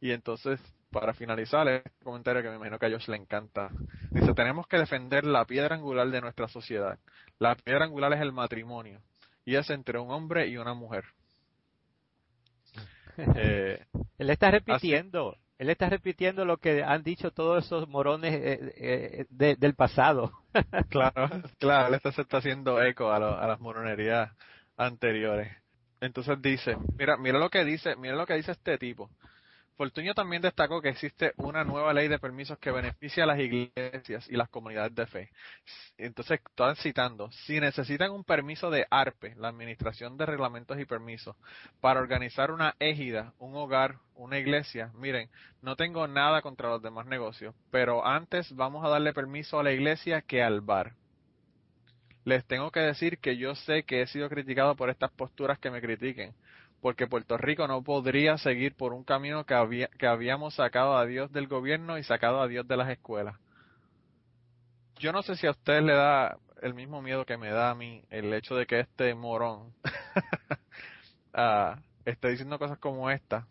[0.01, 3.71] Y entonces, para finalizar, este comentario que me imagino que a Josh le encanta.
[4.11, 6.99] Dice, tenemos que defender la piedra angular de nuestra sociedad.
[7.39, 9.01] La piedra angular es el matrimonio.
[9.45, 11.05] Y es entre un hombre y una mujer.
[13.35, 13.85] Eh,
[14.19, 19.27] Él está repitiendo, él está repitiendo lo que han dicho todos esos morones eh, eh,
[19.29, 20.33] de- del pasado.
[20.89, 24.31] Claro, claro, él está, se está haciendo eco a, lo- a las moronerías
[24.77, 25.53] anteriores.
[26.01, 29.11] Entonces dice, mira, mira lo que dice, mira lo que dice este tipo.
[29.79, 34.29] Fortunio también destacó que existe una nueva ley de permisos que beneficia a las iglesias
[34.29, 35.31] y las comunidades de fe.
[35.97, 41.37] Entonces, están citando, si necesitan un permiso de ARPE, la Administración de Reglamentos y Permisos,
[41.81, 45.31] para organizar una égida, un hogar, una iglesia, miren,
[45.63, 49.71] no tengo nada contra los demás negocios, pero antes vamos a darle permiso a la
[49.71, 50.95] iglesia que al bar.
[52.25, 55.71] Les tengo que decir que yo sé que he sido criticado por estas posturas que
[55.71, 56.35] me critiquen,
[56.81, 61.07] porque Puerto Rico no podría seguir por un camino que, había, que habíamos sacado a
[61.07, 63.37] Dios del gobierno y sacado a Dios de las escuelas.
[64.99, 67.75] Yo no sé si a ustedes le da el mismo miedo que me da a
[67.75, 69.73] mí el hecho de que este morón
[71.35, 73.47] ah, esté diciendo cosas como esta,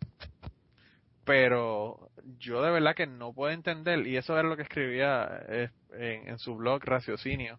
[1.24, 5.70] pero yo de verdad que no puedo entender, y eso era lo que escribía eh,
[5.92, 7.58] en, su blog Raciocinio,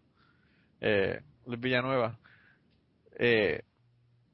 [0.82, 2.18] eh, Villanueva.
[3.18, 3.64] Eh,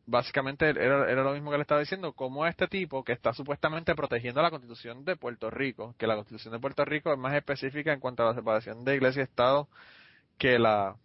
[0.05, 3.95] básicamente era, era lo mismo que le estaba diciendo, como este tipo que está supuestamente
[3.95, 7.91] protegiendo la constitución de Puerto Rico, que la constitución de Puerto Rico es más específica
[7.93, 9.67] en cuanto a la separación de iglesia y Estado
[10.37, 10.95] que la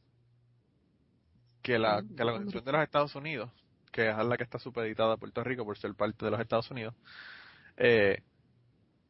[1.63, 3.51] que la, que la constitución de los Estados Unidos,
[3.93, 6.71] que es la que está supeditada a Puerto Rico por ser parte de los Estados
[6.71, 6.95] Unidos.
[7.77, 8.23] Eh,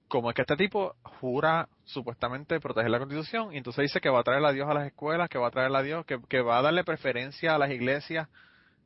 [0.08, 4.20] como es que este tipo jura supuestamente proteger la constitución y entonces dice que va
[4.20, 6.40] a traer a Dios a las escuelas, que va a traer a Dios, que, que
[6.40, 8.28] va a darle preferencia a las iglesias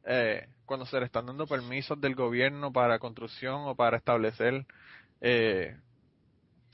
[0.06, 4.66] eh, cuando se le están dando permisos del gobierno para construcción o para establecer
[5.20, 5.76] eh,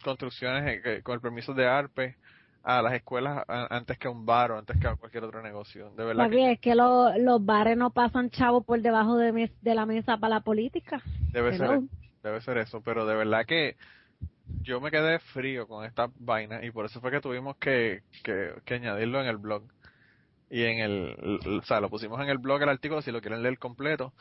[0.03, 2.17] construcciones eh, con el permiso de ARPE
[2.63, 5.91] a las escuelas antes que a un bar o antes que a cualquier otro negocio.
[5.97, 9.33] De verdad Papi, que es que lo- los bares no pasan chavo por debajo de,
[9.33, 11.03] mes- de la mesa para la política.
[11.33, 11.81] debe ser,
[12.23, 13.77] debe ser eso, pero de verdad que
[14.63, 18.53] yo me quedé frío con esta vaina y por eso fue que tuvimos que, que,
[18.65, 19.63] que añadirlo en el blog.
[20.51, 23.43] Y en el, o sea, lo pusimos en el blog el artículo si lo quieren
[23.43, 24.13] leer completo.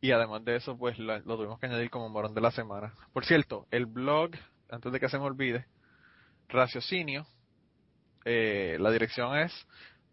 [0.00, 2.92] Y además de eso, pues lo, lo tuvimos que añadir como morón de la semana.
[3.12, 4.32] Por cierto, el blog,
[4.70, 5.66] antes de que se me olvide,
[6.48, 7.26] Raciocinio,
[8.24, 9.52] eh, la dirección es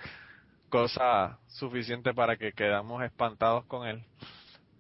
[0.68, 4.02] cosa suficiente para que quedamos espantados con él.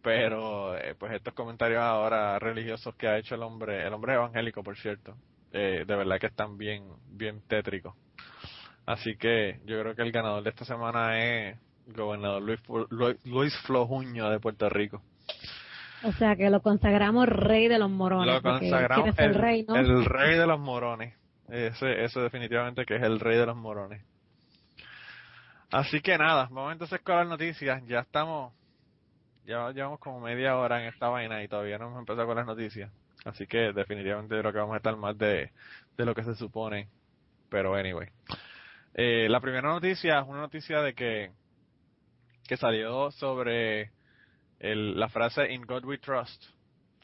[0.02, 4.62] Pero eh, pues estos comentarios ahora religiosos que ha hecho el hombre, el hombre evangélico
[4.62, 5.14] por cierto,
[5.52, 7.94] eh, de verdad que están bien, bien tétricos.
[8.86, 13.26] Así que yo creo que el ganador de esta semana es el gobernador Luis, Luis,
[13.26, 15.02] Luis Flojuño de Puerto Rico.
[16.02, 18.34] O sea que lo consagramos rey de los morones.
[18.34, 19.76] Lo consagramos ¿quién es el, rey, ¿no?
[19.76, 21.14] el rey de los morones.
[21.48, 24.02] Ese, ese definitivamente que es el rey de los morones.
[25.70, 27.84] Así que nada, vamos entonces con las noticias.
[27.86, 28.52] Ya estamos,
[29.46, 32.46] ya llevamos como media hora en esta vaina y todavía no hemos empezado con las
[32.46, 32.90] noticias.
[33.24, 35.50] Así que definitivamente creo que vamos a estar más de,
[35.96, 36.88] de lo que se supone.
[37.48, 38.08] Pero anyway.
[38.94, 41.30] Eh, la primera noticia es una noticia de que,
[42.48, 43.90] que salió sobre
[44.60, 46.44] el, la frase In God We Trust.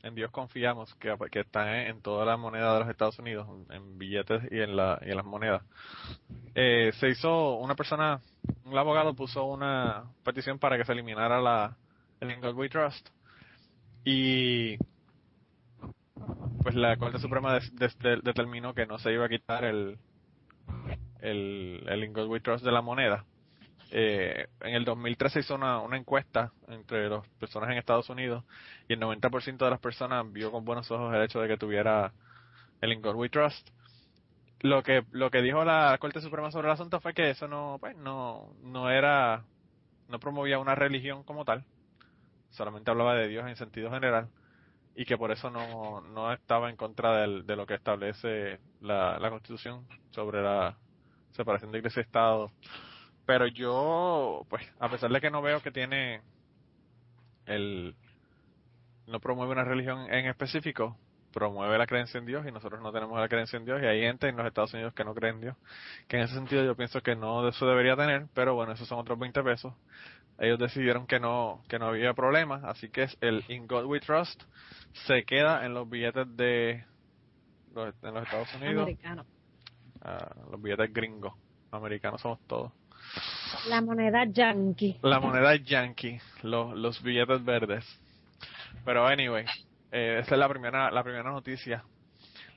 [0.02, 3.98] En Dios confiamos, que, está en, en toda la moneda de los Estados Unidos, en
[3.98, 5.62] billetes y en, la, y en las monedas.
[6.54, 8.20] Eh, se hizo, una persona,
[8.64, 11.76] un abogado puso una petición para que se eliminara la,
[12.20, 13.08] el In God We Trust.
[14.04, 14.76] Y
[16.62, 17.58] pues la Corte Suprema
[18.22, 19.98] determinó que no se iba a quitar el,
[21.20, 23.24] el, el In God We Trust de la moneda.
[23.90, 28.44] Eh, en el 2013 se hizo una, una encuesta entre las personas en Estados Unidos
[28.88, 32.12] y el 90% de las personas vio con buenos ojos el hecho de que tuviera
[32.80, 33.68] el In God We Trust.
[34.60, 37.76] Lo que lo que dijo la Corte Suprema sobre el asunto fue que eso no
[37.78, 39.44] pues no no era
[40.08, 41.64] no promovía una religión como tal,
[42.50, 44.28] solamente hablaba de Dios en sentido general
[44.94, 49.30] y que por eso no, no estaba en contra de lo que establece la, la
[49.30, 50.76] Constitución sobre la
[51.32, 52.50] separación de iglesia y Estado.
[53.26, 56.22] Pero yo, pues, a pesar de que no veo que tiene
[57.46, 57.94] el
[59.06, 60.96] no promueve una religión en específico,
[61.32, 64.00] promueve la creencia en Dios y nosotros no tenemos la creencia en Dios y hay
[64.00, 65.56] gente en los Estados Unidos que no cree en Dios,
[66.08, 68.98] que en ese sentido yo pienso que no eso debería tener, pero bueno, esos son
[68.98, 69.74] otros 20 pesos.
[70.38, 74.00] Ellos decidieron que no que no había problema, así que es el In God We
[74.00, 74.42] Trust
[75.06, 76.84] se queda en los billetes de
[77.74, 79.26] los, en los Estados Unidos, Americano.
[80.02, 81.34] ah, los billetes gringos,
[81.70, 82.72] americanos somos todos.
[83.68, 84.98] La moneda yankee.
[85.02, 87.84] La moneda yankee, los, los billetes verdes.
[88.84, 89.44] Pero anyway,
[89.90, 91.84] eh, esa es la primera, la primera noticia.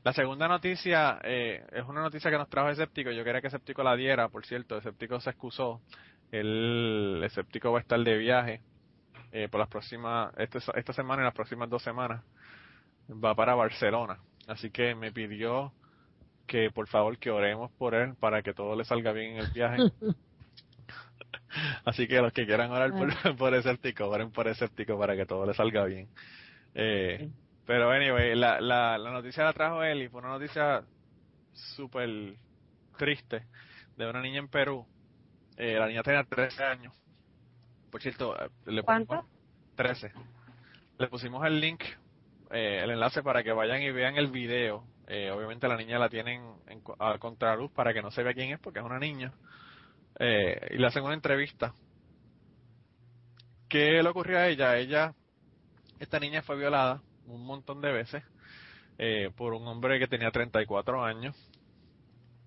[0.04, 3.12] La segunda noticia eh, es una noticia que nos trajo Escéptico.
[3.12, 4.78] Yo quería que Escéptico la diera, por cierto.
[4.78, 5.82] Escéptico se excusó.
[6.32, 8.62] El Escéptico va a estar de viaje
[9.32, 12.24] eh, por las próximas, este, esta semana y las próximas dos semanas.
[13.12, 14.20] Va para Barcelona.
[14.48, 15.74] Así que me pidió
[16.48, 19.52] que por favor que oremos por él para que todo le salga bien en el
[19.52, 19.78] viaje.
[21.86, 25.46] Así que los que quieran orar por, por escéptico, oren por escéptico para que todo
[25.46, 26.08] le salga bien.
[26.76, 27.30] Eh,
[27.66, 30.84] pero anyway, la, la, la noticia la trajo él y fue una noticia
[31.54, 32.36] súper
[32.98, 33.44] triste
[33.96, 34.86] de una niña en Perú.
[35.58, 36.94] Eh, la niña tenía 13 años.
[37.92, 39.26] Por cierto, eh, le ¿Cuánto?
[39.76, 40.12] 13.
[40.98, 41.84] Le pusimos el link,
[42.52, 44.84] eh, el enlace para que vayan y vean el video.
[45.08, 48.52] Eh, obviamente la niña la tienen en, a contraluz para que no se vea quién
[48.52, 49.34] es porque es una niña.
[50.20, 51.74] Eh, y le hacen una entrevista.
[53.68, 54.78] ¿Qué le ocurrió a ella?
[54.78, 55.14] Ella,
[56.00, 58.24] esta niña fue violada un montón de veces
[58.98, 61.36] eh, por un hombre que tenía 34 años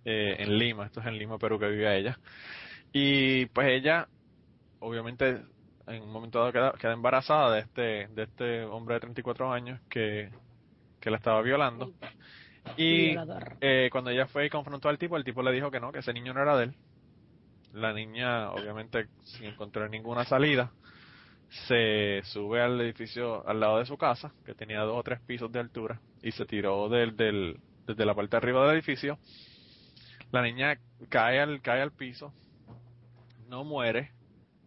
[0.05, 0.87] eh, en Lima.
[0.87, 2.19] Esto es en Lima, Perú, que vivía ella.
[2.93, 4.09] Y pues ella,
[4.81, 5.41] obviamente,
[5.87, 9.81] en un momento dado queda, queda embarazada de este, de este hombre de 34 años
[9.89, 10.31] que,
[11.01, 11.93] que la estaba violando.
[12.77, 13.15] Y
[13.61, 15.99] eh, cuando ella fue y confrontó al tipo, el tipo le dijo que no, que
[15.99, 16.75] ese niño no era de él.
[17.73, 20.73] La niña, obviamente, sin encontrar ninguna salida,
[21.69, 25.51] se sube al edificio al lado de su casa, que tenía dos o tres pisos
[25.53, 29.19] de altura, y se tiró del, del, desde la parte de arriba del edificio.
[30.33, 32.33] La niña cae al, cae al piso,
[33.49, 34.13] no muere,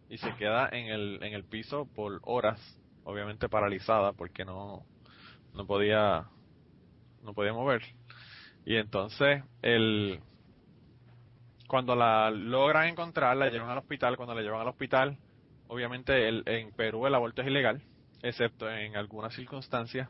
[0.08, 2.60] y se queda en el, en el piso por horas,
[3.04, 4.84] obviamente paralizada, porque no,
[5.54, 6.26] no podía,
[7.22, 7.82] no podía mover.
[8.64, 10.20] Y entonces, el,
[11.68, 14.16] cuando la logran encontrar, la llevan al hospital.
[14.16, 15.18] Cuando la llevan al hospital,
[15.68, 17.82] obviamente el, en Perú el aborto es ilegal,
[18.22, 20.08] excepto en algunas circunstancias.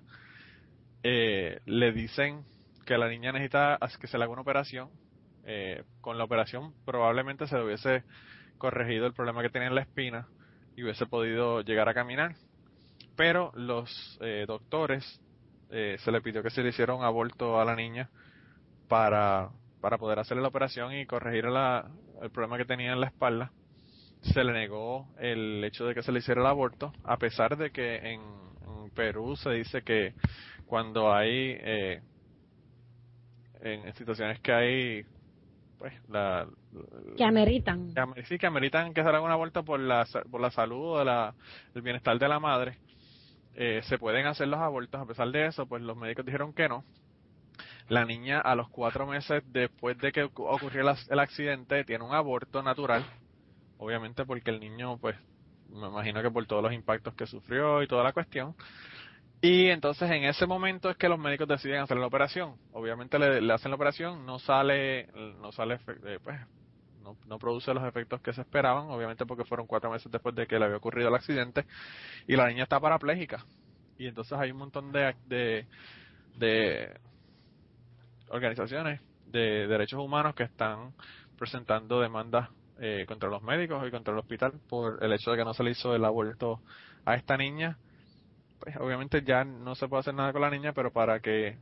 [1.02, 2.44] Eh, le dicen
[2.84, 4.90] que la niña necesita que se le haga una operación.
[5.44, 8.02] Eh, con la operación probablemente se le hubiese
[8.58, 10.26] corregido el problema que tenía en la espina
[10.76, 12.34] y hubiese podido llegar a caminar.
[13.16, 15.20] Pero los eh, doctores
[15.70, 18.10] eh, se le pidió que se le hiciera un aborto a la niña
[18.88, 19.50] para,
[19.86, 21.88] para poder hacerle la operación y corregir la,
[22.20, 23.52] el problema que tenía en la espalda.
[24.20, 27.70] Se le negó el hecho de que se le hiciera el aborto, a pesar de
[27.70, 28.20] que en,
[28.66, 30.14] en Perú se dice que
[30.66, 32.02] cuando hay, eh,
[33.60, 35.04] en situaciones que hay,
[35.78, 36.48] pues, la,
[37.16, 37.94] Que ameritan.
[38.12, 41.04] que sí, que ameritan que se haga un aborto por la, por la salud o
[41.04, 41.32] la,
[41.76, 42.76] el bienestar de la madre,
[43.54, 45.00] eh, se pueden hacer los abortos.
[45.00, 46.82] A pesar de eso, pues los médicos dijeron que no.
[47.88, 52.14] La niña a los cuatro meses después de que ocurrió el, el accidente tiene un
[52.14, 53.04] aborto natural,
[53.78, 55.16] obviamente porque el niño pues
[55.70, 58.54] me imagino que por todos los impactos que sufrió y toda la cuestión.
[59.40, 62.56] Y entonces en ese momento es que los médicos deciden hacer la operación.
[62.72, 65.08] Obviamente le, hacen la operación, no sale,
[65.40, 66.36] no sale, eh, pues,
[67.02, 70.46] no, no, produce los efectos que se esperaban, obviamente porque fueron cuatro meses después de
[70.46, 71.66] que le había ocurrido el accidente
[72.26, 73.44] y la niña está parapléjica.
[73.98, 75.66] Y entonces hay un montón de, de,
[76.36, 77.00] de
[78.28, 80.94] organizaciones de derechos humanos que están
[81.38, 82.48] presentando demandas
[82.78, 85.62] eh, contra los médicos y contra el hospital por el hecho de que no se
[85.64, 86.62] le hizo el aborto
[87.04, 87.78] a esta niña.
[88.58, 91.58] Pues obviamente ya no se puede hacer nada con la niña, pero para que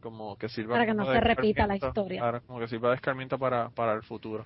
[0.00, 2.20] como que sirva para que no se repita la historia.
[2.20, 4.44] para- como que sirva de escarmiento para, para el futuro.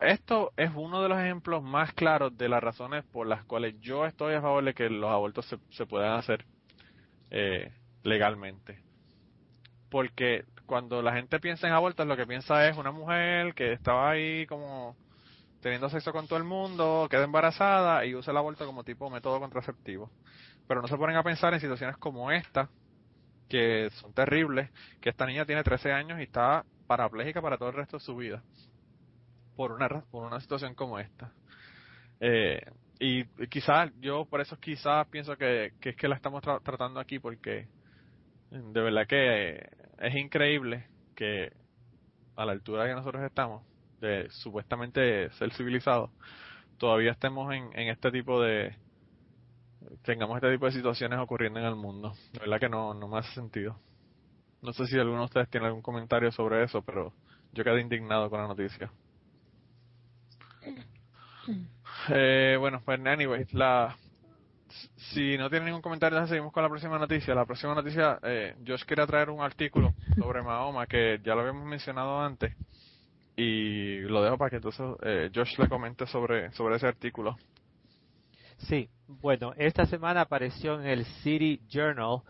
[0.00, 4.04] Esto es uno de los ejemplos más claros de las razones por las cuales yo
[4.06, 6.44] estoy a favor de que los abortos se, se puedan hacer
[7.30, 7.72] eh,
[8.02, 8.83] legalmente.
[9.94, 14.10] Porque cuando la gente piensa en abortos, lo que piensa es una mujer que estaba
[14.10, 14.96] ahí como
[15.60, 19.38] teniendo sexo con todo el mundo, queda embarazada y usa el aborto como tipo método
[19.38, 20.10] contraceptivo.
[20.66, 22.68] Pero no se ponen a pensar en situaciones como esta,
[23.48, 24.68] que son terribles,
[25.00, 28.16] que esta niña tiene 13 años y está parapléjica para todo el resto de su
[28.16, 28.42] vida
[29.54, 31.30] por una por una situación como esta.
[32.18, 32.60] Eh,
[32.98, 37.20] y quizás yo por eso quizás pienso que, es que la estamos tra- tratando aquí
[37.20, 37.68] porque
[38.50, 41.52] de verdad que es increíble que
[42.36, 43.62] a la altura que nosotros estamos
[44.00, 46.10] de supuestamente ser civilizados
[46.78, 48.76] todavía estemos en, en este tipo de
[50.02, 52.14] tengamos este tipo de situaciones ocurriendo en el mundo.
[52.32, 53.78] De verdad que no, no me hace sentido.
[54.62, 57.12] No sé si alguno de ustedes tiene algún comentario sobre eso pero
[57.52, 58.90] yo quedé indignado con la noticia.
[62.08, 63.96] Eh, bueno, pues anyway, la,
[64.96, 67.34] si no tiene ningún comentario, entonces seguimos con la próxima noticia.
[67.34, 71.66] La próxima noticia, eh, Josh quería traer un artículo sobre Mahoma que ya lo habíamos
[71.66, 72.54] mencionado antes
[73.36, 77.36] y lo dejo para que entonces eh, Josh le comente sobre, sobre ese artículo.
[78.58, 82.22] Sí, bueno, esta semana apareció en el City Journal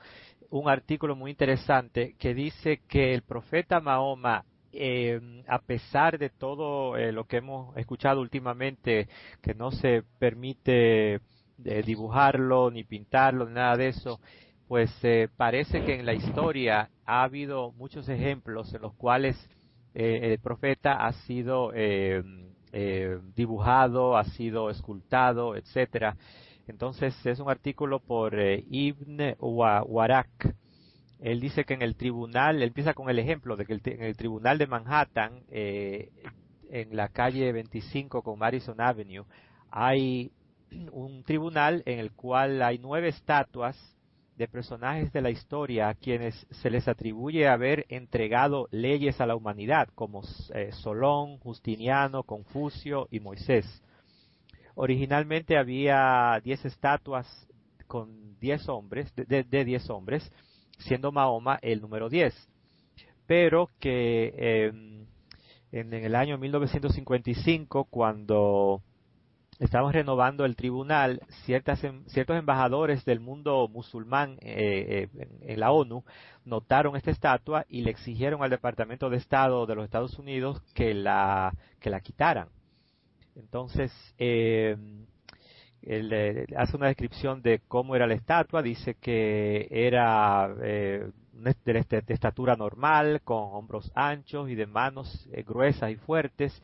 [0.51, 6.97] un artículo muy interesante que dice que el profeta Mahoma, eh, a pesar de todo
[6.97, 9.09] eh, lo que hemos escuchado últimamente,
[9.43, 11.21] que no se permite
[11.65, 14.21] eh, dibujarlo ni pintarlo, ni nada de eso,
[14.69, 19.37] pues eh, parece que en la historia ha habido muchos ejemplos en los cuales
[19.95, 22.23] eh, el profeta ha sido eh,
[22.73, 26.17] eh, dibujado, ha sido escultado, etcétera.
[26.67, 30.55] Entonces es un artículo por eh, Ibn Wa- Warak.
[31.21, 34.03] Él dice que en el tribunal, él empieza con el ejemplo de que el en
[34.03, 39.25] el tribunal de Manhattan, en la calle 25 con Madison Avenue,
[39.71, 40.33] hay
[40.93, 43.77] un tribunal en el cual hay nueve estatuas
[44.37, 49.37] de personajes de la historia a quienes se les atribuye haber entregado leyes a la
[49.37, 50.23] humanidad, como
[50.55, 53.83] eh, Solón, Justiniano, Confucio y Moisés.
[54.75, 57.27] Originalmente había diez estatuas
[57.87, 60.33] con diez hombres, de, diez hombres,
[60.79, 62.35] siendo Mahoma el número diez.
[63.27, 65.07] Pero que en,
[65.71, 68.83] en el año 1955, cuando
[69.61, 75.71] estamos renovando el tribunal, ciertas, em, ciertos embajadores del mundo musulmán eh, eh, en, la
[75.71, 76.05] ONU
[76.45, 80.95] notaron esta estatua y le exigieron al Departamento de Estado de los Estados Unidos que
[80.95, 82.49] la, que la quitaran.
[83.37, 84.77] Entonces, eh,
[85.83, 92.15] él, hace una descripción de cómo era la estatua, dice que era eh, de, de,
[92.15, 96.63] estatura normal, con hombros anchos y de manos eh, gruesas y fuertes,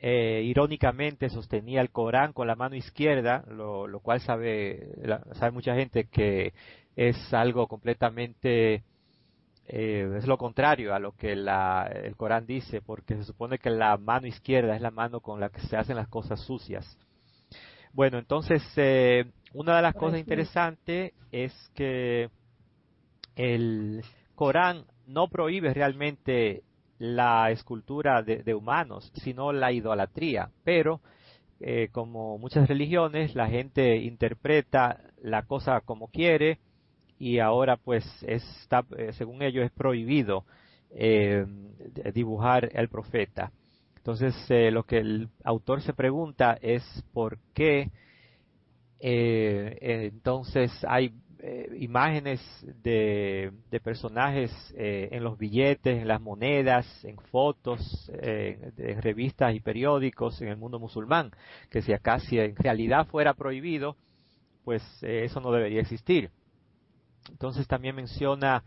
[0.00, 5.52] eh, irónicamente sostenía el Corán con la mano izquierda, lo, lo cual sabe, la, sabe
[5.52, 6.52] mucha gente que
[6.96, 8.82] es algo completamente,
[9.68, 13.70] eh, es lo contrario a lo que la, el Corán dice, porque se supone que
[13.70, 16.98] la mano izquierda es la mano con la que se hacen las cosas sucias.
[17.92, 19.24] Bueno, entonces, eh,
[19.54, 22.28] una de las cosas interesantes es que
[23.34, 24.02] el
[24.34, 26.62] Corán no prohíbe realmente
[26.98, 30.50] la escultura de, humanos, sino la idolatría.
[30.64, 31.00] Pero,
[31.60, 36.58] eh, como muchas religiones, la gente interpreta la cosa como quiere
[37.18, 40.44] y ahora, pues, está, eh, según ellos, es prohibido
[40.90, 41.46] eh,
[42.14, 43.52] dibujar el profeta.
[43.96, 44.34] Entonces,
[44.72, 47.90] lo que el autor se pregunta es por qué
[48.98, 52.40] entonces hay eh, imágenes
[52.82, 59.54] de, de personajes eh, en los billetes, en las monedas, en fotos, eh, en revistas
[59.54, 61.30] y periódicos en el mundo musulmán,
[61.70, 63.96] que si acá si en realidad fuera prohibido,
[64.64, 66.30] pues eh, eso no debería existir.
[67.30, 68.64] Entonces también menciona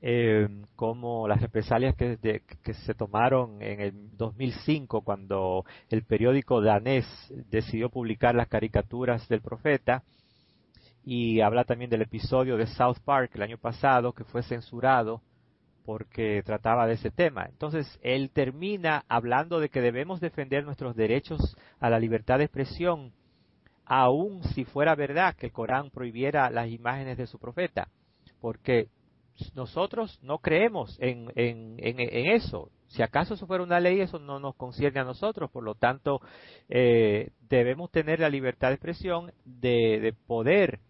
[0.00, 2.18] eh, como las represalias que,
[2.62, 7.06] que se tomaron en el 2005 cuando el periódico danés
[7.50, 10.04] decidió publicar las caricaturas del profeta
[11.10, 15.22] y habla también del episodio de South Park el año pasado que fue censurado
[15.86, 17.46] porque trataba de ese tema.
[17.46, 23.14] Entonces, él termina hablando de que debemos defender nuestros derechos a la libertad de expresión,
[23.86, 27.88] aun si fuera verdad que el Corán prohibiera las imágenes de su profeta,
[28.38, 28.88] porque
[29.54, 32.00] nosotros no creemos en, en, en,
[32.32, 32.70] eso.
[32.88, 35.50] Si acaso eso fuera una ley, eso no nos concierne a nosotros.
[35.50, 36.20] Por lo tanto,
[36.68, 40.80] eh, debemos tener la libertad de expresión de poder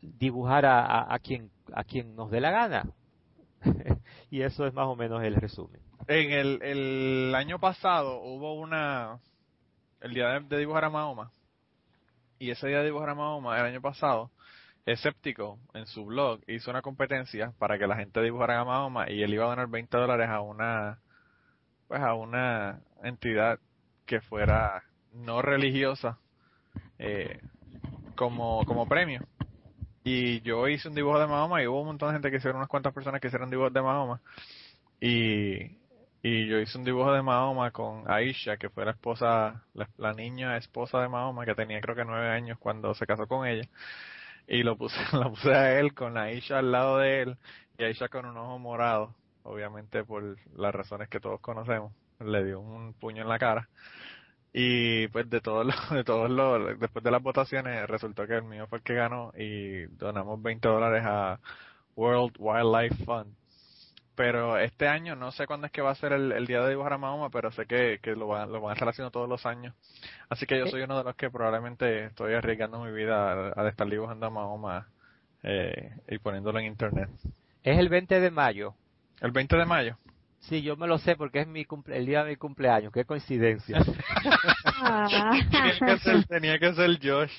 [0.00, 2.90] dibujar a, quien a quien nos dé la gana.
[4.30, 5.80] y eso es más o menos el resumen.
[6.06, 9.18] En el, el año pasado hubo una.
[10.00, 11.30] El día de, de dibujar a Mahoma.
[12.38, 14.30] Y ese día de dibujar a Mahoma, el año pasado,
[14.86, 19.22] Escéptico en su blog hizo una competencia para que la gente dibujara a Mahoma y
[19.22, 20.98] él iba a donar 20 dólares a una.
[21.86, 23.58] Pues a una entidad
[24.06, 24.82] que fuera
[25.12, 26.18] no religiosa
[26.98, 27.40] eh,
[28.16, 29.26] como, como premio.
[30.02, 32.56] Y yo hice un dibujo de Mahoma y hubo un montón de gente que hicieron,
[32.58, 34.20] unas cuantas personas que hicieron dibujos de Mahoma.
[35.00, 35.78] Y,
[36.22, 40.56] y yo hice un dibujo de Mahoma con Aisha, que fue la esposa, la, niña
[40.56, 43.68] esposa de Mahoma, que tenía creo que nueve años cuando se casó con ella.
[44.46, 47.38] Y lo puse, la puse a él con Aisha al lado de él
[47.78, 51.92] y Aisha con un ojo morado, obviamente por las razones que todos conocemos.
[52.20, 53.68] Le dio un puño en la cara.
[54.52, 58.44] Y pues de todos los, de todos los, después de las votaciones resultó que el
[58.44, 61.38] mío fue el que ganó y donamos 20 dólares a
[61.96, 63.34] World Wildlife Fund.
[64.16, 66.70] Pero este año no sé cuándo es que va a ser el, el día de
[66.70, 69.28] dibujar a Mahoma, pero sé que, que lo, van, lo van a estar haciendo todos
[69.28, 69.74] los años.
[70.28, 73.66] Así que yo soy uno de los que probablemente estoy arriesgando mi vida al, al
[73.68, 74.88] estar dibujando a Mahoma
[75.42, 77.08] eh, y poniéndolo en internet.
[77.62, 78.74] Es el 20 de mayo.
[79.20, 79.96] El 20 de mayo.
[80.40, 82.92] Sí, yo me lo sé porque es mi cumple, el día de mi cumpleaños.
[82.92, 83.78] Qué coincidencia.
[85.50, 87.32] Tenía que ser, tenía que ser Josh.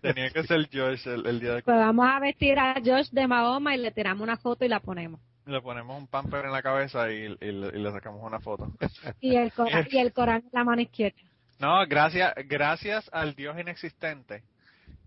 [0.00, 3.26] Tenía que ser Josh el, el día de Pues vamos a vestir a Josh de
[3.26, 5.20] Mahoma y le tiramos una foto y la ponemos.
[5.46, 8.72] le ponemos un pamper en la cabeza y, y, le- y le sacamos una foto.
[9.20, 11.18] Y el, Corán, y el Corán en la mano izquierda.
[11.58, 14.42] No, gracias, gracias al Dios inexistente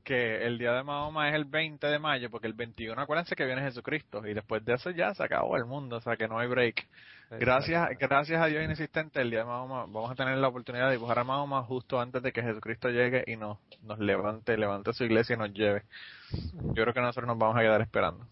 [0.03, 3.45] que el día de Mahoma es el 20 de mayo, porque el 21, acuérdense que
[3.45, 6.39] viene Jesucristo y después de eso ya se acabó el mundo, o sea que no
[6.39, 6.87] hay break.
[7.31, 10.93] Gracias, gracias a Dios inexistente, el día de Mahoma vamos a tener la oportunidad de
[10.93, 15.03] dibujar a Mahoma justo antes de que Jesucristo llegue y nos, nos levante, levante su
[15.05, 15.83] iglesia y nos lleve.
[16.31, 18.27] Yo creo que nosotros nos vamos a quedar esperando.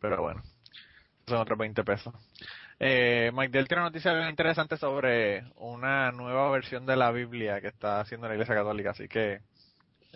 [0.00, 0.42] Pero bueno,
[1.26, 2.12] son otros 20 pesos.
[2.78, 7.60] Eh, Mike Del tiene una noticia bien interesante sobre una nueva versión de la Biblia
[7.60, 9.40] que está haciendo la Iglesia Católica, así que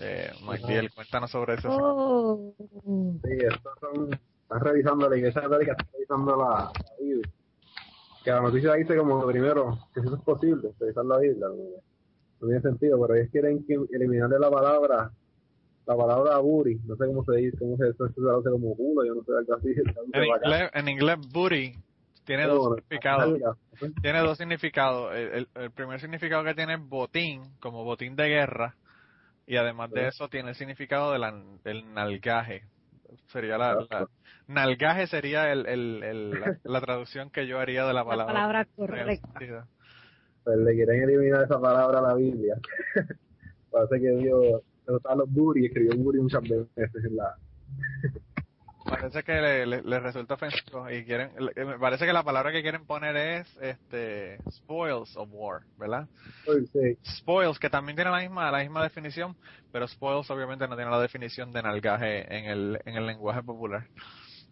[0.01, 0.31] eh.
[0.67, 1.69] Del, cuéntanos sobre eso.
[1.71, 2.55] Oh.
[2.59, 7.31] Sí, estos son, están revisando la iglesia católica, está revisando la, la Biblia.
[8.25, 11.55] Que la noticia dice como primero, que si eso es posible, revisar la Biblia, no,
[12.41, 15.11] no tiene sentido, pero ellos quieren que eliminarle la palabra,
[15.87, 19.05] la palabra buri, no sé cómo se dice, cómo se, eso se traduce como culo,
[19.05, 19.69] yo no sé, algo así.
[20.13, 21.73] En inglés, en inglés booty
[22.25, 23.57] tiene dos significados.
[24.03, 25.15] Tiene dos significados.
[25.17, 28.75] El, el- el primer significado que tiene es botín, como botín de guerra,
[29.49, 32.63] y además de eso tiene el significado de la- del nalgaje.
[33.33, 34.07] Sería la, la-
[34.47, 38.35] nalgaje sería el, el, el- la, la traducción que yo haría de la La palabra.
[38.35, 39.67] palabra correcta.
[40.45, 42.57] Pues le quieren eliminar esa palabra a la Biblia.
[43.71, 47.35] Parece que Dios, los buri, escribió buri muchas veces en la,
[48.89, 52.62] Parece que le, le- le resulta ofensivo y quieren, me parece que la palabra que
[52.62, 56.09] quieren poner es este spoils of war, ¿verdad?
[56.72, 56.99] Sí.
[57.05, 59.36] Spoils, que también tiene la misma, la misma definición,
[59.70, 63.89] pero spoils obviamente no tiene la definición de nalgaje en el, en el lenguaje popular.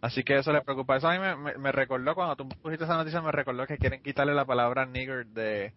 [0.01, 0.97] Así que eso le preocupa.
[0.97, 3.77] Eso a mí me, me, me recordó, cuando tú pusiste esa noticia, me recordó que
[3.77, 5.73] quieren quitarle la palabra nigger de,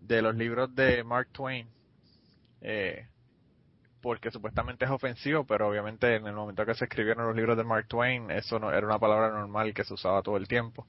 [0.00, 1.68] de los libros de Mark Twain.
[2.60, 3.06] Eh,
[4.04, 7.64] porque supuestamente es ofensivo, pero obviamente en el momento que se escribieron los libros de
[7.64, 10.86] Mark Twain, eso no era una palabra normal que se usaba todo el tiempo.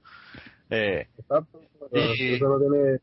[0.70, 1.61] Eh, Exacto.
[1.93, 2.99] Y- no tiene,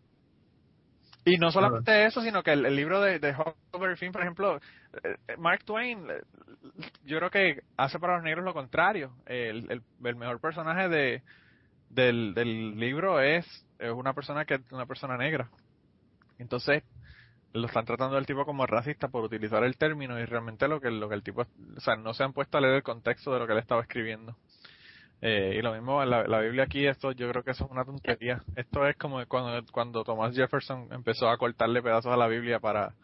[1.25, 4.61] Y no solamente eso, sino que el, el libro de, de Huckleberry Finn, por ejemplo,
[5.03, 6.21] eh, Mark Twain, eh,
[7.07, 9.15] yo creo que hace para los negros lo contrario.
[9.25, 11.23] El, el, el mejor personaje de,
[11.89, 13.47] del, del libro es,
[13.79, 15.49] es una persona que es una persona negra.
[16.39, 16.83] Entonces,
[17.53, 20.91] lo están tratando del tipo como racista por utilizar el término y realmente lo que,
[20.91, 21.43] lo que el tipo,
[21.77, 23.83] o sea, no se han puesto a leer el contexto de lo que él estaba
[23.83, 24.37] escribiendo.
[25.21, 27.85] Eh, y lo mismo, la, la Biblia aquí, esto yo creo que eso es una
[27.85, 28.43] tontería.
[28.57, 32.95] Esto es como cuando, cuando Thomas Jefferson empezó a cortarle pedazos a la Biblia para,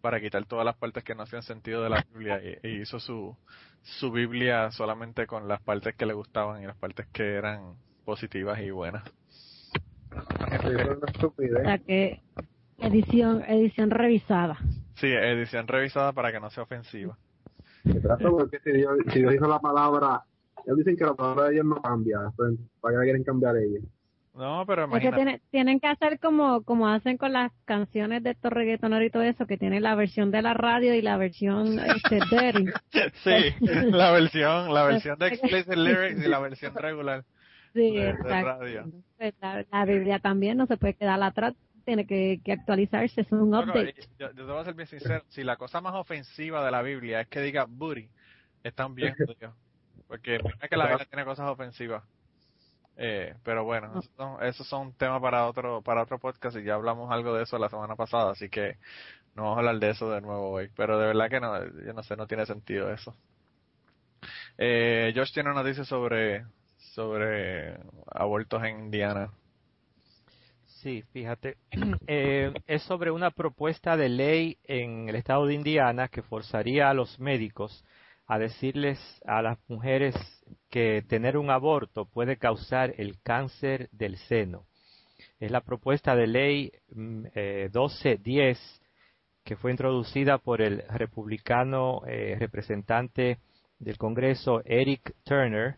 [0.00, 2.98] para quitar todas las partes que no hacían sentido de la Biblia y, y hizo
[2.98, 3.36] su,
[3.82, 7.74] su Biblia solamente con las partes que le gustaban y las partes que eran
[8.04, 9.04] positivas y buenas.
[10.10, 11.62] Sí, es una O estupidez.
[11.62, 12.20] sea que
[12.80, 14.58] edición edición revisada.
[14.96, 17.16] Sí, edición revisada para que no sea ofensiva.
[17.84, 20.22] Se trata porque si Dios, si Dios dijo la palabra,
[20.66, 23.56] ellos dicen que la palabra de ellos no cambia, pues, ¿para qué la quieren cambiar
[23.56, 23.82] ellos?
[24.34, 25.16] No, pero Es que imagínate.
[25.16, 29.22] tiene- tienen que hacer como como hacen con las canciones de estos reggaetoneros y todo
[29.22, 32.66] eso, que tienen la versión de la radio y la versión este, dirty.
[33.24, 33.54] Sí,
[33.90, 37.24] la versión, la versión de explicit lyrics y la versión regular.
[37.72, 38.46] Sí, de- de exacto.
[38.60, 38.84] radio.
[39.40, 43.50] La, la Biblia también no se puede quedar atrás, tiene que, que actualizarse, es un
[43.50, 43.94] Bueno, update.
[44.18, 46.82] yo, yo te voy a ser bien sincero, si la cosa más ofensiva de la
[46.82, 48.08] Biblia es que diga booty,
[48.62, 49.54] están bien jodidos.
[50.08, 52.02] Porque mira que la Biblia tiene cosas ofensivas.
[52.96, 56.74] Eh, pero bueno, esos son, esos son temas para otro para otro podcast y ya
[56.74, 58.76] hablamos algo de eso la semana pasada, así que
[59.34, 60.68] no vamos a hablar de eso de nuevo hoy.
[60.76, 63.14] Pero de verdad que no, yo no sé, no tiene sentido eso.
[64.58, 66.44] Eh, Josh tiene una noticia sobre
[66.76, 67.78] sobre
[68.12, 69.30] abortos en Indiana.
[70.82, 71.58] Sí, fíjate,
[72.06, 76.94] eh, es sobre una propuesta de ley en el estado de Indiana que forzaría a
[76.94, 77.84] los médicos
[78.26, 80.14] a decirles a las mujeres
[80.70, 84.64] que tener un aborto puede causar el cáncer del seno.
[85.38, 88.80] Es la propuesta de ley mm, eh, 1210
[89.44, 93.38] que fue introducida por el republicano eh, representante
[93.78, 95.76] del Congreso Eric Turner.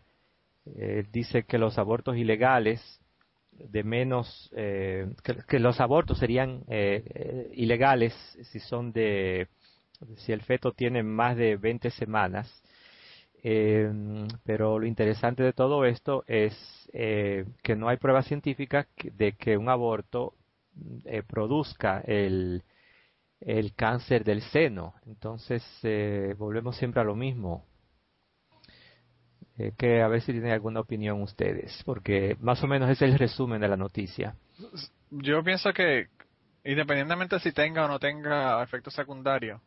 [0.65, 3.01] Eh, dice que los abortos ilegales
[3.57, 5.07] de menos eh,
[5.47, 8.13] que, los abortos serían eh, eh, ilegales
[8.51, 9.47] si son de
[10.17, 12.63] si el feto tiene más de 20 semanas.
[13.45, 13.89] Eh,
[14.45, 16.53] pero lo interesante de todo esto es
[16.93, 20.33] eh, que no hay pruebas científicas de que un aborto
[21.27, 22.63] produzca el,
[23.39, 24.93] el cáncer del seno.
[25.05, 25.63] Entonces
[26.37, 27.65] volvemos siempre a lo mismo
[29.57, 33.17] eh, que a ver si tienen alguna opinión ustedes, porque más o menos es el
[33.17, 34.35] resumen de la noticia.
[35.11, 36.07] Yo pienso que
[36.63, 39.61] independientemente si tenga o no tenga efectos secundarios,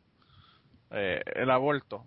[0.90, 2.04] eh, el aborto,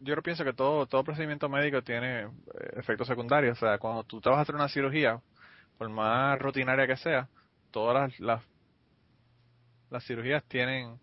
[0.00, 2.28] yo pienso que todo todo procedimiento médico tiene eh,
[2.76, 3.58] efectos secundarios.
[3.58, 5.20] O sea, cuando tú te vas a hacer una cirugía,
[5.78, 7.28] por más rutinaria que sea,
[7.70, 8.42] todas las, las,
[9.90, 10.98] las cirugías tienen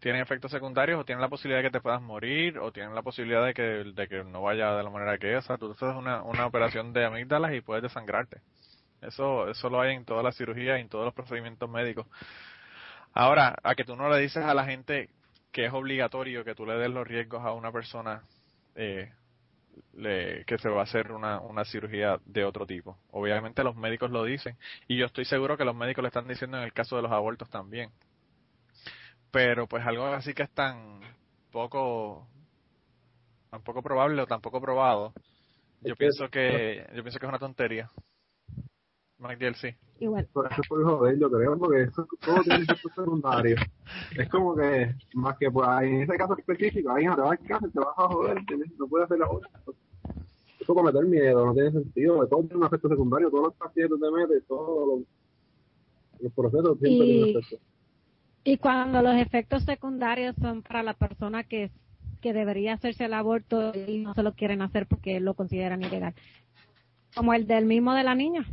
[0.00, 3.02] tienen efectos secundarios o tienen la posibilidad de que te puedas morir o tienen la
[3.02, 5.44] posibilidad de que, de que no vaya de la manera que es.
[5.44, 8.40] O sea, tú haces una, una operación de amígdalas y puedes desangrarte.
[9.02, 12.06] Eso, eso lo hay en todas las cirugías y en todos los procedimientos médicos.
[13.12, 15.10] Ahora, a que tú no le dices a la gente
[15.52, 18.22] que es obligatorio que tú le des los riesgos a una persona
[18.76, 19.10] eh,
[19.94, 22.98] le- que se va a hacer una, una cirugía de otro tipo.
[23.10, 24.56] Obviamente los médicos lo dicen
[24.88, 27.12] y yo estoy seguro que los médicos lo están diciendo en el caso de los
[27.12, 27.90] abortos también.
[29.30, 31.00] Pero pues algo así que es tan
[31.52, 32.26] poco
[33.50, 35.12] tan poco probable o tan poco probado,
[35.80, 37.90] yo que- pienso que yo pienso que es una tontería.
[39.18, 39.74] Magdiel, sí.
[39.98, 40.26] Igual.
[40.32, 43.60] Por eso es por joder, yo creo, porque eso todo tiene efectos secundarios.
[44.16, 47.36] Es como que, más que pues, en ese caso específico, ahí no te vas a
[47.36, 48.38] casa, te vas a joder,
[48.78, 49.50] no puedes hacer la otra.
[50.58, 53.54] Eso como meter miedo, no tiene sentido, porque todo tiene un efecto secundario, todos los
[53.54, 55.08] pacientes te metes, todos los,
[56.20, 57.60] los procesos siempre Y- tienen efectos.
[58.44, 61.70] Y cuando los efectos secundarios son para la persona que,
[62.20, 66.14] que debería hacerse el aborto y no se lo quieren hacer porque lo consideran ilegal.
[67.14, 68.46] Como el del mismo de la niña.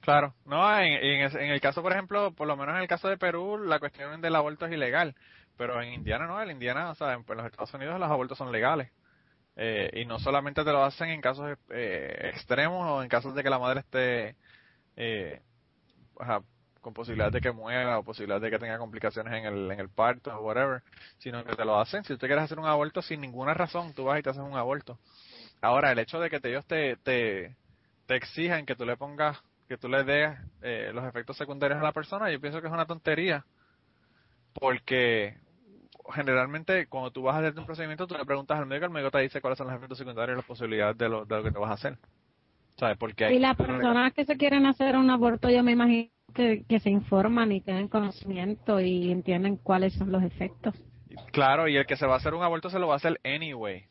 [0.00, 3.16] Claro, no, en, en, el caso, por ejemplo, por lo menos en el caso de
[3.16, 5.14] Perú, la cuestión del aborto es ilegal,
[5.56, 8.52] pero en Indiana no, en Indiana, o sea, en, los Estados Unidos los abortos son
[8.52, 8.90] legales.
[9.56, 13.42] Eh, y no solamente te lo hacen en casos eh, extremos o en casos de
[13.42, 14.34] que la madre esté
[14.96, 15.40] eh,
[16.18, 16.42] ajá,
[16.84, 19.88] con posibilidad de que muera o posibilidad de que tenga complicaciones en el, en el
[19.88, 20.82] parto o whatever,
[21.16, 22.04] sino que te lo hacen.
[22.04, 24.54] Si tú quieres hacer un aborto sin ninguna razón, tú vas y te haces un
[24.54, 24.98] aborto.
[25.62, 27.56] Ahora, el hecho de que ellos te, te,
[28.06, 31.82] te exijan que tú le pongas, que tú le des eh, los efectos secundarios a
[31.82, 33.46] la persona, yo pienso que es una tontería.
[34.52, 35.38] Porque
[36.12, 39.10] generalmente cuando tú vas a hacerte un procedimiento, tú le preguntas al médico, el médico
[39.10, 41.50] te dice cuáles son los efectos secundarios y las posibilidades de lo, de lo que
[41.50, 41.96] te vas a hacer.
[42.76, 42.98] ¿Sabes?
[42.98, 46.64] Porque hay Y las personas que se quieren hacer un aborto, yo me imagino que,
[46.68, 50.74] que se informan y tienen conocimiento y entienden cuáles son los efectos.
[51.32, 53.20] Claro, y el que se va a hacer un aborto se lo va a hacer
[53.24, 53.86] anyway.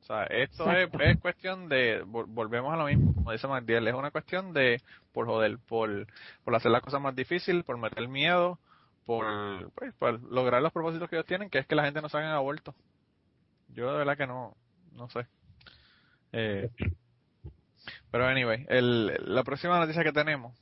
[0.00, 3.94] O sea, esto es, cuestión de, vol- volvemos a lo mismo, como dice Magdiel, es
[3.94, 4.80] una cuestión de,
[5.12, 6.06] por joder, por,
[6.44, 8.60] por hacer las cosas más difíciles, por meter miedo,
[9.04, 9.24] por,
[9.72, 12.18] pues, por lograr los propósitos que ellos tienen, que es que la gente no se
[12.18, 12.72] haga aborto.
[13.68, 14.54] Yo de verdad que no,
[14.92, 15.26] no sé.
[16.32, 16.70] Eh,
[18.12, 20.54] pero anyway, el, la próxima noticia que tenemos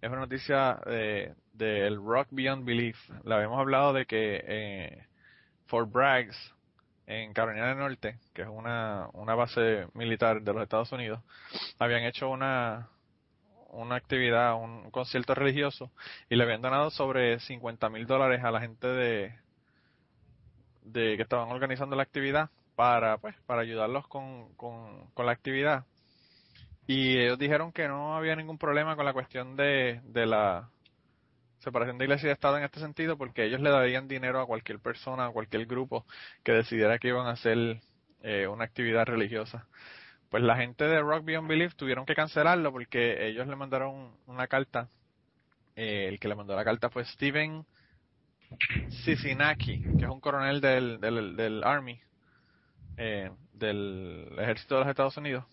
[0.00, 2.96] es una noticia de, del Rock Beyond Belief.
[3.24, 5.06] Le habíamos hablado de que eh,
[5.66, 6.36] Fort Braggs,
[7.06, 11.20] en Carolina del Norte, que es una, una base militar de los Estados Unidos,
[11.78, 12.88] habían hecho una,
[13.68, 15.90] una actividad, un concierto religioso,
[16.28, 19.34] y le habían donado sobre 50 mil dólares a la gente de,
[20.82, 25.84] de que estaban organizando la actividad para, pues, para ayudarlos con, con, con la actividad.
[26.86, 30.70] Y ellos dijeron que no había ningún problema con la cuestión de, la
[31.58, 34.78] separación de iglesia y Estado en este sentido, porque ellos le darían dinero a cualquier
[34.78, 36.06] persona, a cualquier grupo
[36.44, 37.80] que decidiera que iban a hacer
[38.22, 39.66] eh, una actividad religiosa.
[40.30, 44.46] Pues la gente de Rock Beyond Belief tuvieron que cancelarlo porque ellos le mandaron una
[44.46, 44.88] carta.
[45.74, 47.66] Eh, el que le mandó la carta fue Steven
[49.04, 52.00] Cincinnati, que es un coronel del Army,
[52.96, 55.44] eh, del ejército de los Estados Unidos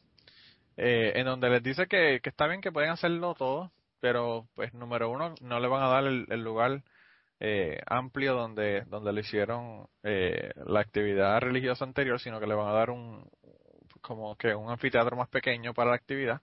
[0.78, 5.09] eh, en donde les dice que, está bien que pueden hacerlo todo, pero pues número
[5.09, 6.84] uno no le van a dar el, el lugar
[7.39, 12.69] eh, amplio donde donde le hicieron eh, la actividad religiosa anterior, sino que le van
[12.69, 13.30] a dar un
[14.01, 16.41] como que un anfiteatro más pequeño para la actividad.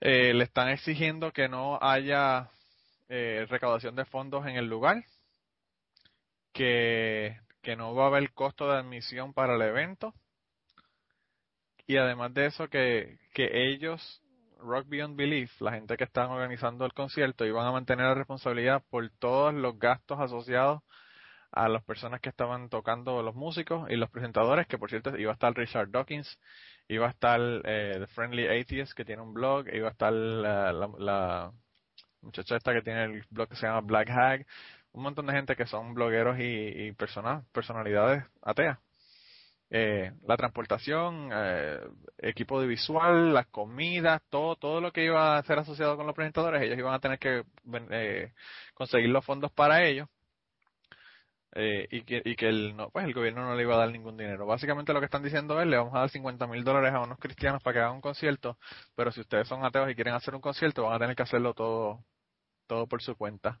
[0.00, 2.48] Eh, le están exigiendo que no haya
[3.08, 5.04] eh, recaudación de fondos en el lugar,
[6.52, 10.14] que, que no va a haber costo de admisión para el evento
[11.90, 14.22] y además de eso que, que ellos,
[14.60, 18.84] Rock Beyond Belief, la gente que están organizando el concierto, iban a mantener la responsabilidad
[18.90, 20.82] por todos los gastos asociados
[21.50, 25.32] a las personas que estaban tocando los músicos y los presentadores, que por cierto iba
[25.32, 26.38] a estar Richard Dawkins,
[26.86, 30.72] iba a estar eh, The Friendly Atheist, que tiene un blog, iba a estar la,
[30.72, 31.52] la, la
[32.20, 34.46] muchacha esta que tiene el blog que se llama Black Hag,
[34.92, 38.78] un montón de gente que son blogueros y, y personas, personalidades ateas
[39.70, 41.78] eh, la transportación, eh,
[42.18, 46.14] equipo de visual, las comidas, todo, todo lo que iba a ser asociado con los
[46.14, 47.44] presentadores, ellos iban a tener que
[47.90, 48.32] eh,
[48.74, 50.08] conseguir los fondos para ello.
[51.52, 53.90] Eh, y que, y que el, no, pues el gobierno no le iba a dar
[53.90, 54.46] ningún dinero.
[54.46, 57.18] Básicamente lo que están diciendo es, le vamos a dar 50 mil dólares a unos
[57.18, 58.56] cristianos para que hagan un concierto,
[58.94, 61.54] pero si ustedes son ateos y quieren hacer un concierto, van a tener que hacerlo
[61.54, 62.04] todo,
[62.66, 63.60] todo por su cuenta.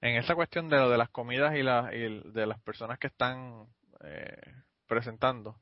[0.00, 3.08] En esta cuestión de lo de las comidas y, la, y de las personas que
[3.08, 3.66] están
[4.04, 4.54] eh,
[4.88, 5.56] presentando,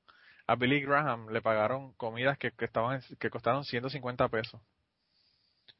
[0.46, 4.60] a Billy Graham le pagaron comidas que, que estaban que costaron 150 pesos.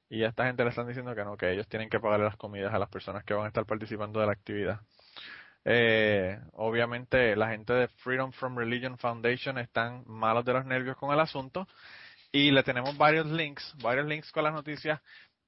[0.09, 2.37] Y a esta gente le están diciendo que no, que ellos tienen que pagarle las
[2.37, 4.81] comidas a las personas que van a estar participando de la actividad.
[5.65, 11.13] Eh, obviamente la gente de Freedom from Religion Foundation están malos de los nervios con
[11.13, 11.67] el asunto
[12.31, 15.01] y le tenemos varios links, varios links con las noticias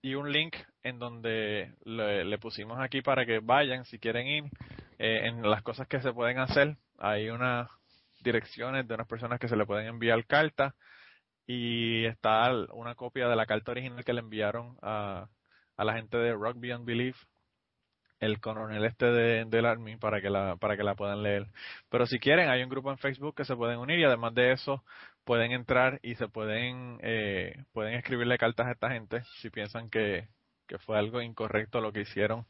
[0.03, 4.44] y un link en donde le, pusimos aquí para que vayan si quieren ir
[4.99, 6.76] eh, en las cosas que se pueden hacer.
[6.99, 7.70] Hay una
[8.23, 10.75] direcciones de unas personas que se le pueden enviar cartas
[11.47, 15.29] y está una copia de la carta original que le enviaron a,
[15.77, 17.16] a la gente de Rock Beyond Belief
[18.21, 21.47] el coronel este de, del Army para que la para que la puedan leer.
[21.89, 24.53] Pero si quieren hay un grupo en Facebook que se pueden unir y además de
[24.53, 24.85] eso
[25.25, 30.29] pueden entrar y se pueden eh, pueden escribirle cartas a esta gente si piensan que,
[30.66, 32.47] que fue algo incorrecto lo que hicieron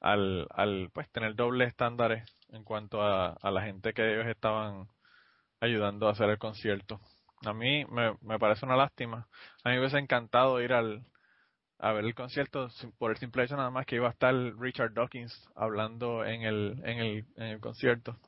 [0.00, 4.88] al, al pues tener dobles estándares en cuanto a, a la gente que ellos estaban
[5.60, 7.00] ayudando a hacer el concierto.
[7.44, 9.28] A mí me, me parece una lástima.
[9.64, 11.04] A mí me hubiese encantado ir al
[11.78, 14.92] a ver el concierto por el simple hecho nada más que iba a estar Richard
[14.92, 18.18] Dawkins hablando en el en el en el concierto.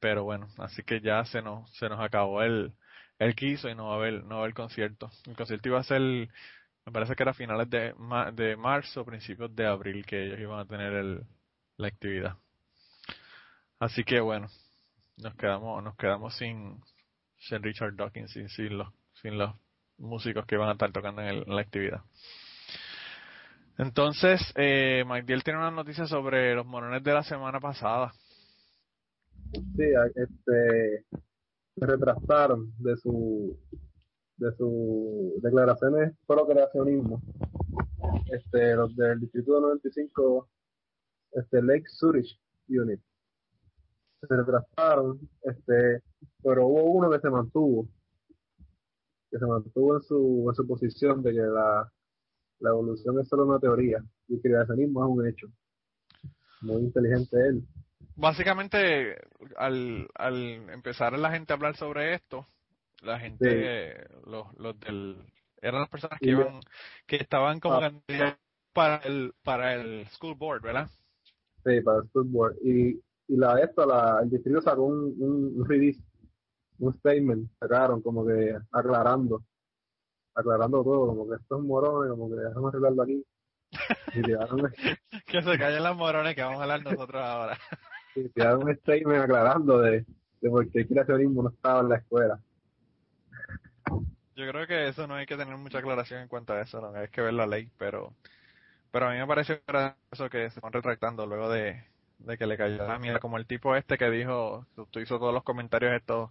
[0.00, 2.72] Pero bueno, así que ya se nos se nos acabó el
[3.18, 5.10] el quiso y no va a haber no va a haber concierto.
[5.26, 7.94] El concierto iba a ser me parece que era a finales de
[8.34, 11.26] de marzo, principios de abril que ellos iban a tener el
[11.76, 12.36] la actividad.
[13.78, 14.48] Así que bueno,
[15.16, 16.80] nos quedamos nos quedamos sin
[17.38, 18.88] sin Richard Dawkins sin, sin los
[19.22, 19.54] sin los
[19.98, 22.02] músicos que van a estar tocando en, el, la actividad.
[23.78, 28.12] Entonces eh, Mike tiene una noticia sobre los morones de la semana pasada.
[29.52, 29.84] Sí,
[30.14, 31.04] este,
[31.76, 33.56] se retrasaron de su
[34.36, 37.22] de sus declaraciones pro creacionismo.
[38.32, 40.48] Este, los del distrito 95,
[41.32, 42.38] este Lake Zurich
[42.68, 43.00] Unit
[44.26, 46.02] se retrasaron, este,
[46.42, 47.86] pero hubo uno que se mantuvo,
[49.30, 51.90] que se mantuvo en su, en su posición de que la,
[52.60, 55.46] la evolución es solo una teoría y el creacionismo es un hecho.
[56.62, 57.62] Muy inteligente él.
[58.16, 59.18] básicamente
[59.56, 62.46] al, al empezar la gente a hablar sobre esto
[63.02, 65.18] la gente los los del
[65.60, 66.60] eran las personas que iban
[67.06, 67.90] que estaban como Ah.
[67.90, 68.40] candidatos
[68.72, 70.88] para el para el school board verdad
[71.64, 72.54] Sí, para el fútbol.
[72.62, 76.00] Y, y la esta, la, el distrito sacó un, un, un release,
[76.78, 79.42] un statement, sacaron como que aclarando
[80.34, 83.24] aclarando todo, como que estos morones, como que déjame arreglarlo aquí.
[84.14, 84.72] Y tiraron,
[85.26, 87.58] Que se callen las morones que vamos a hablar nosotros ahora.
[88.16, 90.04] y tiraron un statement aclarando de,
[90.40, 92.40] de por qué el creacionismo no estaba en la escuela.
[94.36, 96.98] Yo creo que eso no hay que tener mucha aclaración en cuanto a eso, no
[96.98, 98.12] hay que ver la ley, pero
[98.90, 99.60] pero a mí me pareció
[100.12, 101.84] eso que se van retractando luego de,
[102.24, 105.34] de que le cayó la mierda, como el tipo este que dijo, tú hizo todos
[105.34, 106.30] los comentarios estos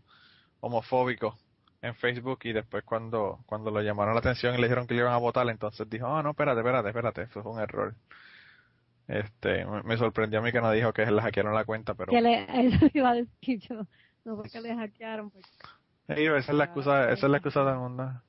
[0.60, 1.36] homofóbicos
[1.82, 5.02] en Facebook y después cuando cuando lo llamaron la atención y le dijeron que le
[5.02, 7.94] iban a votar, entonces dijo, ah, no, espérate, espérate, espérate, eso es un error.
[9.08, 12.12] Este, me, me sorprendió a mí que no dijo que le hackearon la cuenta, pero
[12.12, 13.86] Que le, eso iba a decir yo.
[14.24, 15.30] No fue que le hackearon.
[15.30, 15.46] Pues.
[16.08, 18.22] Sí, esa es la excusa, esa es la excusa del mundo.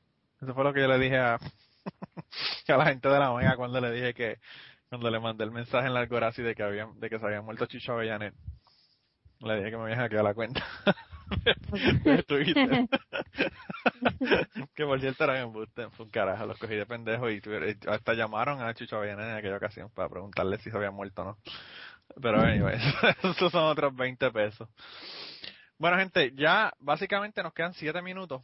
[0.43, 1.35] Eso fue lo que yo le dije a,
[2.69, 4.39] a la gente de la Omega cuando le dije que,
[4.89, 7.43] cuando le mandé el mensaje en la Algorazi de que habían, de que se había
[7.43, 8.35] muerto Chicho Avellanet.
[9.41, 10.65] Le dije que me había hackeado la cuenta.
[12.05, 12.87] de Twitter.
[14.75, 17.89] que por cierto era un embuste, fue un carajo, los cogí de pendejo y y
[17.89, 21.25] hasta llamaron a Chicho Avellanet en aquella ocasión para preguntarle si se había muerto o
[21.25, 21.39] no.
[22.21, 22.79] Pero anyway,
[23.23, 24.69] esos son otros 20 pesos.
[25.79, 28.43] Bueno, gente, ya básicamente nos quedan 7 minutos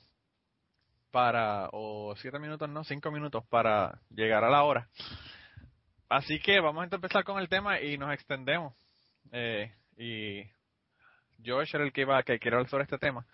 [1.10, 4.88] para, o 7 minutos, no, 5 minutos para llegar a la hora.
[6.10, 8.74] Así que vamos a empezar con el tema y nos extendemos.
[9.30, 10.42] Eh, y
[11.48, 13.24] Josh era el que iba, que quiere hablar sobre este tema.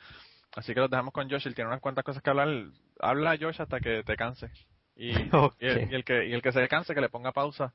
[0.54, 2.48] Así que lo dejamos con Josh, él tiene unas cuantas cosas que hablar.
[3.00, 4.50] Habla Josh hasta que te canse.
[4.94, 5.10] Y,
[5.58, 7.72] el, y el que, y el que se canse, que le ponga pausa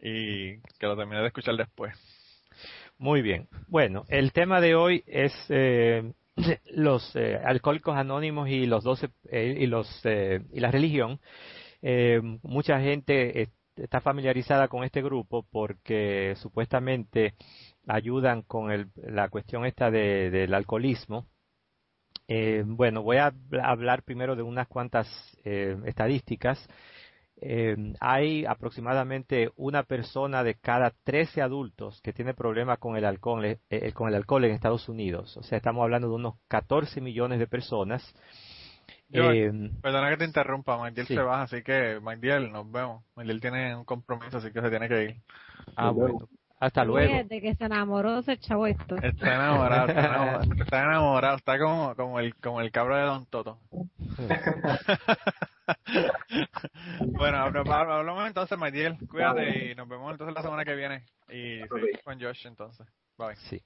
[0.00, 1.94] y que lo termine de escuchar después.
[2.96, 3.46] Muy bien.
[3.68, 6.14] Bueno, el tema de hoy es eh,
[6.74, 11.20] los eh, alcohólicos anónimos y los 12 eh, y los eh, y la religión.
[11.82, 13.48] Eh, mucha gente eh,
[13.82, 17.34] está familiarizada con este grupo porque supuestamente
[17.86, 21.26] ayudan con el- la cuestión esta de- del alcoholismo.
[22.28, 25.08] Eh, bueno, voy a habl- hablar primero de unas cuantas
[25.44, 26.64] eh, estadísticas.
[27.42, 33.44] Eh, hay aproximadamente una persona de cada 13 adultos que tiene problemas con el alcohol,
[33.46, 35.36] eh, eh, con el alcohol en Estados Unidos.
[35.38, 38.02] O sea, estamos hablando de unos 14 millones de personas.
[39.10, 39.52] Yo- Eh,
[39.82, 41.14] Perdona que te interrumpa, Magdiel Sí.
[41.14, 43.04] se va, así que Magdiel, nos vemos.
[43.16, 45.16] Magdiel tiene un compromiso, así que se tiene que ir.
[45.76, 46.28] ah, bueno.
[46.60, 47.14] Hasta luego.
[47.14, 48.94] Desde que se enamoró ese chavo esto.
[48.96, 53.24] Está enamorado, está enamorado, está, enamorado, está como, como el, como el cabro de Don
[53.26, 53.58] Toto.
[57.00, 61.04] bueno, habl- habl- hablamos entonces, Magdiel, cuídate y nos vemos entonces la semana que viene.
[61.28, 62.86] Y seguimos con Josh entonces.
[63.16, 63.36] Bye.
[63.36, 63.62] Sí.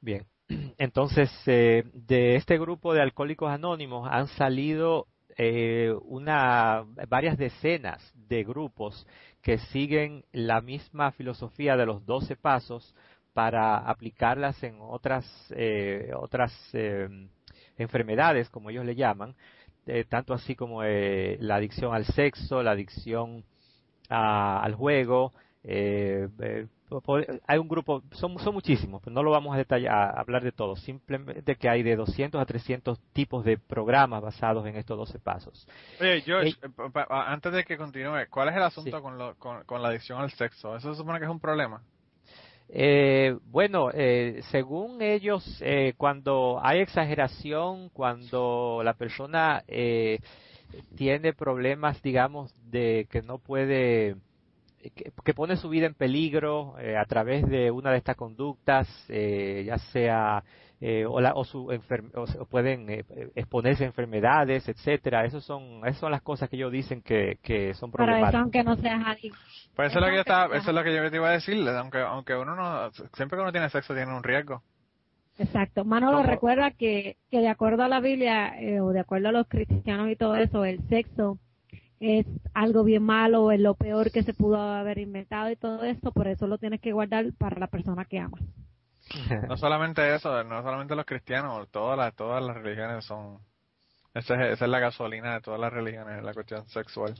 [0.00, 0.26] Bien.
[0.78, 8.44] Entonces, eh, de este grupo de alcohólicos anónimos han salido eh, una, varias decenas de
[8.44, 9.06] grupos
[9.42, 12.94] que siguen la misma filosofía de los 12 pasos
[13.32, 15.24] para aplicarlas en otras,
[15.56, 17.08] eh, otras eh,
[17.78, 19.34] enfermedades, como ellos le llaman,
[19.86, 23.44] eh, tanto así como eh, la adicción al sexo, la adicción
[24.08, 25.32] a- al juego,
[25.64, 26.66] eh, eh,
[27.46, 30.52] hay un grupo, son, son muchísimos, pero no lo vamos a detallar, a hablar de
[30.52, 35.18] todos, simplemente que hay de 200 a 300 tipos de programas basados en estos 12
[35.18, 35.66] pasos.
[36.00, 36.56] Oye, Ey.
[36.62, 39.02] eh, antes de que continúe, ¿cuál es el asunto Sí.
[39.02, 40.76] con, lo, con, con la adicción al sexo?
[40.76, 41.82] ¿Eso se supone que es un problema?
[42.72, 50.20] Eh, bueno, eh, según ellos, eh, cuando hay exageración, cuando la persona eh,
[50.96, 54.14] tiene problemas, digamos, de que no puede,
[54.80, 58.88] que, que pone su vida en peligro eh, a través de una de estas conductas,
[59.08, 60.42] eh, ya sea
[60.80, 63.04] eh, o, la- o su enfer- o pueden eh,
[63.34, 65.24] exponerse a enfermedades, etcétera.
[65.26, 68.42] Esas son, esas son las cosas que ellos dicen que, que son Para eso, problemáticas.
[68.42, 69.38] aunque no seas adicto.
[69.76, 70.56] Pues eso es lo que yo Exacto, estaba, ajá.
[70.56, 73.42] eso es lo que yo te iba a decir, aunque, aunque uno no, siempre que
[73.42, 74.62] uno tiene sexo tiene un riesgo.
[75.38, 75.84] Exacto.
[75.84, 76.30] Manolo ¿Cómo?
[76.30, 80.10] recuerda que, que de acuerdo a la Biblia eh, o de acuerdo a los cristianos
[80.10, 81.38] y todo eso, el sexo
[82.00, 86.10] es algo bien malo, es lo peor que se pudo haber inventado y todo eso,
[86.12, 88.42] por eso lo tienes que guardar para la persona que amas.
[89.48, 93.38] No solamente eso, no solamente los cristianos, todas las, todas las religiones son,
[94.14, 97.14] esa es, esa es la gasolina de todas las religiones, la cuestión sexual.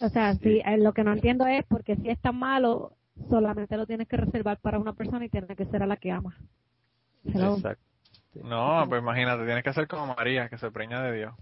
[0.00, 2.92] O sea, si eh, lo que no entiendo es porque si es tan malo,
[3.28, 6.12] solamente lo tienes que reservar para una persona y tiene que ser a la que
[6.12, 6.34] amas.
[7.24, 7.82] Exacto.
[8.44, 11.34] No, pues imagínate, tienes que ser como María, que se preña de Dios.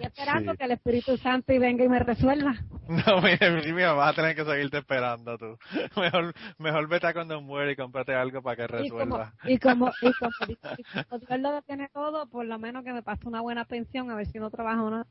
[0.00, 0.58] Y esperando Sí.
[0.58, 2.54] que el Espíritu Santo y venga y me resuelva.
[2.88, 5.58] No, mira, mira, vas a tener que seguirte esperando tú.
[6.00, 9.34] Mejor, mejor vete a cuando muere y cómprate algo para que Y como, resuelva.
[9.44, 10.30] y como, y como,
[10.78, 14.10] y como Dios lo tiene todo, por lo menos que me pase una buena pensión,
[14.10, 15.06] a ver si no trabajo o no.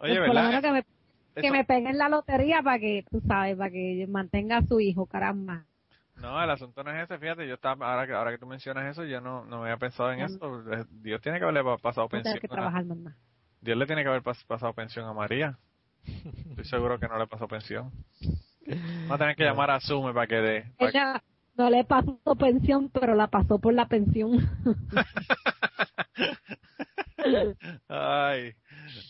[0.00, 0.62] Oye, Pues por lo menos ¿verdad?
[0.62, 0.82] que me,
[1.42, 4.80] que Eso- me peguen la lotería para que, tú sabes, para que mantenga a su
[4.80, 5.64] hijo, caramba.
[6.20, 8.86] No, el asunto no es ese, fíjate, yo estaba, ahora que, ahora que tú mencionas
[8.90, 10.72] eso, yo no, no había pensado en eso.
[10.72, 12.38] Eh, Dios tiene que haberle pa- pasado pensión.
[12.40, 13.16] que a- trabajar más nada.
[13.60, 15.58] Dios le tiene que haber pas- pasado pensión a María.
[16.04, 17.90] Estoy seguro que no le pasó pensión.
[19.10, 20.72] Va a tener que llamar a Sume para que dé.
[20.78, 21.22] Ella
[21.56, 24.32] no le pasó pensión, pero la pasó por la pensión.
[27.88, 28.54] Ay.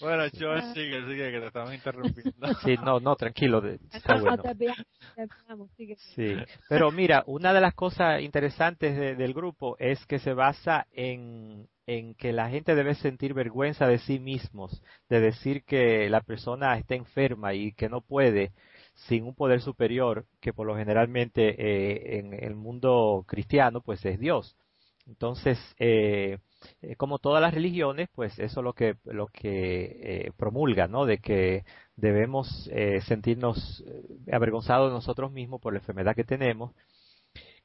[0.01, 2.55] Bueno, George, sigue, sigue, que te estamos interrumpiendo.
[2.65, 4.43] Sí, no, no, tranquilo, de- está No bueno.
[6.15, 6.37] Sí,
[6.69, 11.69] pero mira, una de las cosas interesantes de- del grupo es que se basa en,
[11.87, 16.77] en que la gente debe sentir vergüenza de sí mismos, de decir que la persona
[16.79, 18.53] está enferma y que no puede
[18.95, 24.19] sin un poder superior, que por lo generalmente eh, en el mundo cristiano pues es
[24.19, 24.57] Dios.
[25.07, 26.39] Entonces, eh,
[26.81, 31.07] eh, como todas las religiones, pues eso es lo que, lo que eh, promulga, ¿no?
[31.07, 31.65] De que
[31.97, 36.75] debemos eh, sentirnos eh, avergonzados de nosotros mismos por la enfermedad que tenemos,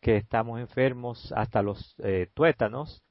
[0.02, 3.04] que estamos enfermos hasta los eh, tuétanos,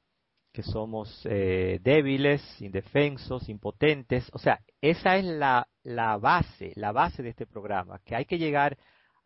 [0.53, 4.29] que somos débiles, indefensos, impotentes.
[4.35, 8.37] O sea, esa es la, la base, la base de este programa, que hay que
[8.37, 8.77] llegar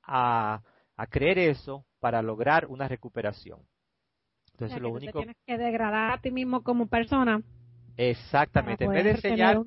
[0.04, 0.62] a,
[0.96, 3.58] a creer eso para lograr una recuperación.
[4.56, 6.86] O sea, Entonces, que lo tú te único, tienes que degradar a ti mismo como
[6.86, 7.42] persona
[7.96, 9.64] exactamente, en vez de recuperación.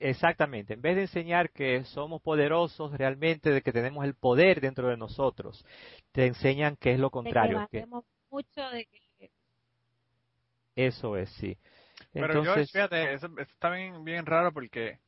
[0.00, 4.88] Exactamente, en vez de enseñar que somos poderosos realmente, de que tenemos el poder dentro
[4.88, 5.64] de nosotros,
[6.12, 9.30] te enseñan que es lo De que contrario, que valemos mucho, de que
[10.76, 11.56] eso es, sí.
[12.12, 14.98] Pero Entonces, fíjate, eso, eso está bien, bien raro porque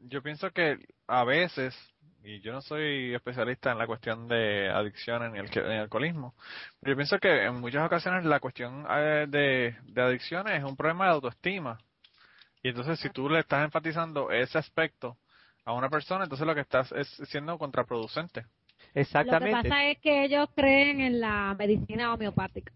[0.00, 1.74] yo pienso que a veces,
[2.24, 6.34] y yo no soy especialista en la cuestión de adicciones ni el, en el alcoholismo,
[6.80, 10.76] pero yo pienso que en muchas ocasiones la cuestión eh, de, de adicciones es un
[10.76, 11.78] problema de autoestima.
[12.62, 15.16] Y entonces si tú le estás enfatizando ese aspecto
[15.64, 18.42] a una persona, entonces lo que estás es siendo contraproducente.
[18.42, 18.48] lo
[18.92, 19.68] que exactamente.
[19.68, 22.72] pasa es que ellos creen en la medicina homeopática.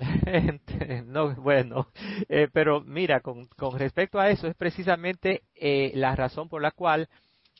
[1.06, 1.88] no, bueno,
[2.28, 6.70] eh, pero mira, con, con respecto a eso, es precisamente eh, la razón por la
[6.70, 7.08] cual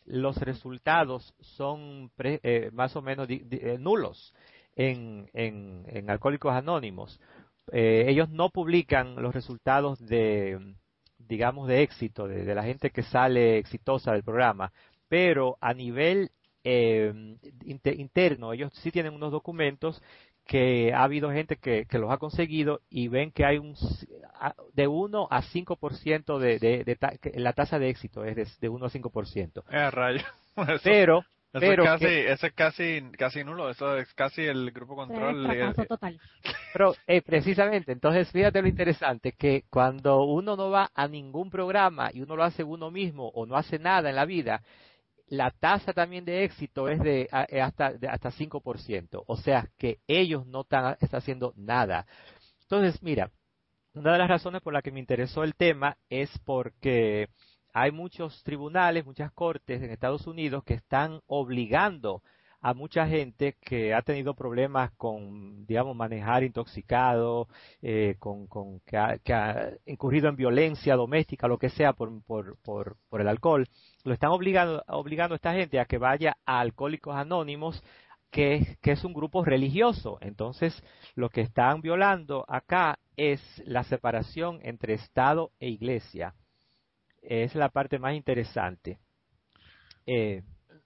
[0.04, 4.34] los resultados son pre- eh, más o menos eh, nulos
[4.76, 7.20] en, en, en Alcohólicos Anónimos.
[7.72, 10.74] Eh, ellos no publican los resultados de,
[11.18, 14.72] digamos, de éxito, de, de la gente que sale exitosa del programa,
[15.08, 16.30] pero a nivel
[16.64, 17.12] eh,
[17.64, 20.02] inte- interno, ellos sí tienen unos documentos
[20.46, 23.74] que ha habido gente que, que los ha conseguido y ven que hay un
[24.74, 28.46] de 1 a 5% de, de, de ta- que la tasa de éxito es de,
[28.60, 29.62] de 1 a 5%.
[29.70, 30.20] Eh, rayo.
[30.56, 34.42] Eso, Pero, eso pero es, casi, que- eso es casi, casi nulo, eso es casi
[34.42, 35.46] el grupo Es control.
[35.46, 36.20] eh, fracaso total.
[36.72, 42.10] Pero eh, precisamente, entonces fíjate lo interesante, que cuando uno no va a ningún programa
[42.12, 44.62] y uno lo hace uno mismo o no hace nada en la vida,
[45.28, 49.98] la tasa también de éxito es de eh, hasta de hasta 5%, o sea que
[50.06, 52.06] ellos no están, están haciendo nada.
[52.62, 53.30] Entonces, mira,
[53.94, 57.28] una de las razones por la que me interesó el tema es porque
[57.72, 62.22] hay muchos tribunales, muchas cortes en Estados Unidos que están obligando
[62.64, 67.46] a mucha gente que ha tenido problemas con, digamos, manejar intoxicado,
[67.82, 72.96] eh, con, con que, ha, incurrido en violencia doméstica, lo que sea, por, por, por,
[73.10, 73.68] por el alcohol,
[74.02, 77.84] lo están obligando, obligando a esta gente a que vaya a Alcohólicos Anónimos,
[78.30, 80.16] que, que es un grupo religioso.
[80.22, 80.82] Entonces,
[81.16, 86.32] lo que están violando acá es la separación entre Estado e Iglesia.
[87.20, 89.00] Es la parte más interesante.
[90.06, 90.42] Eh,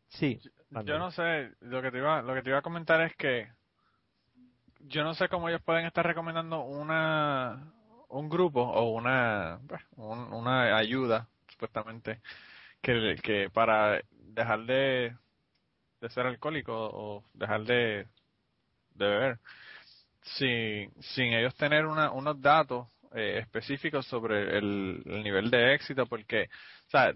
[0.09, 0.41] sí.
[0.87, 3.49] Yo no sé, lo que te iba, lo que te iba a comentar es que
[4.81, 7.73] yo no sé cómo ellos pueden estar recomendando una
[8.09, 12.21] un grupo o una pues, un- una ayuda supuestamente
[12.81, 15.17] que, que para dejar de,
[16.01, 18.07] de ser alcohólico o dejar de,
[18.95, 19.39] de beber
[20.23, 26.07] sin, sin ellos tener una, unos datos eh, específicos sobre el, el nivel de éxito
[26.07, 26.49] porque
[26.87, 27.13] o sea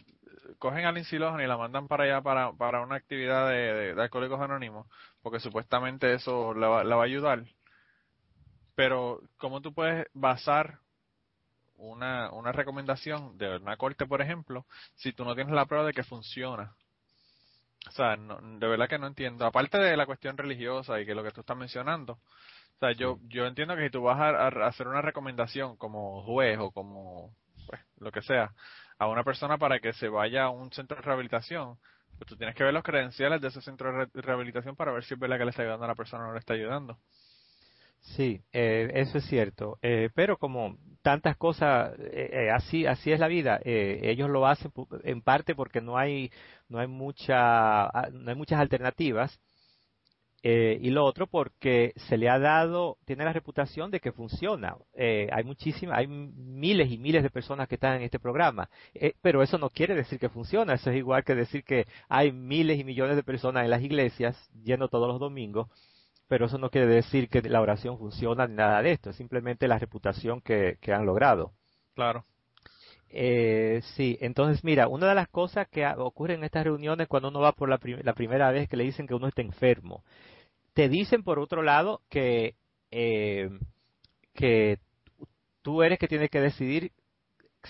[0.59, 3.95] cogen a Lindsay Lohan y la mandan para allá para, para una actividad de, de,
[3.95, 4.86] de Alcohólicos Anónimos,
[5.22, 7.45] porque supuestamente eso la la va a ayudar.
[8.74, 10.78] Pero, ¿cómo tú puedes basar
[11.76, 15.93] una, una recomendación de una corte, por ejemplo, si tú no tienes la prueba de
[15.93, 16.74] que funciona?
[17.88, 19.45] O sea, de verdad que no entiendo.
[19.45, 22.18] Aparte de la cuestión religiosa y que lo que tú estás mencionando,
[22.83, 26.24] o sea, yo, yo entiendo que si tú vas a, a hacer una recomendación como
[26.24, 27.33] juez o como
[27.66, 28.53] pues, lo que sea,
[28.99, 31.78] a una persona para que se vaya a un centro de rehabilitación,
[32.18, 35.05] pues tú tienes que ver los credenciales de ese centro de re- rehabilitación para ver
[35.05, 36.99] si es verdad que le está ayudando a la persona o no le está ayudando.
[38.16, 39.78] Sí, eh, eso es cierto.
[39.83, 43.61] Eh, pero como tantas cosas, eh, eh, así así es la vida.
[43.64, 44.72] Eh, ellos lo hacen
[45.05, 46.30] en parte porque no hay
[46.68, 49.41] no hay mucha ah, no hay muchas alternativas
[50.45, 54.76] Eh, y lo otro porque se le ha dado, tiene la reputación de que funciona.
[54.95, 59.14] Eh, hay muchísimas, hay miles y miles de personas que están en este programa, Eh,
[59.22, 60.74] pero eso no quiere decir que funciona.
[60.74, 64.51] Eso es igual que decir que hay miles y millones de personas en las iglesias
[64.64, 65.68] yendo todos los domingos,
[66.28, 69.11] pero eso no quiere decir que la oración funciona ni nada de esto.
[69.11, 71.53] Es simplemente la reputación que, que han logrado.
[71.95, 72.24] Claro.
[73.14, 77.40] Eh, sí, entonces mira, una de las cosas que ocurre en estas reuniones cuando uno
[77.40, 80.02] va por la, prim- la primera vez que le dicen que uno está enfermo,
[80.74, 82.54] te dicen por otro lado que
[82.90, 83.50] eh,
[84.34, 84.78] que
[85.62, 86.92] tú eres que tienes que decidir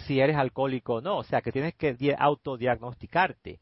[0.07, 3.61] si eres alcohólico o no, o sea que tienes que di- autodiagnosticarte,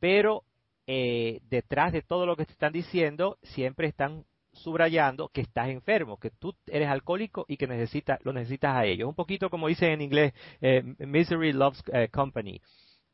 [0.00, 0.44] pero
[0.86, 4.24] eh, detrás de todo lo que te están diciendo siempre están
[4.62, 9.08] subrayando que estás enfermo, que tú eres alcohólico y que necesitas, lo necesitas a ellos.
[9.08, 12.60] Un poquito como dicen en inglés, eh, Misery Loves eh, Company.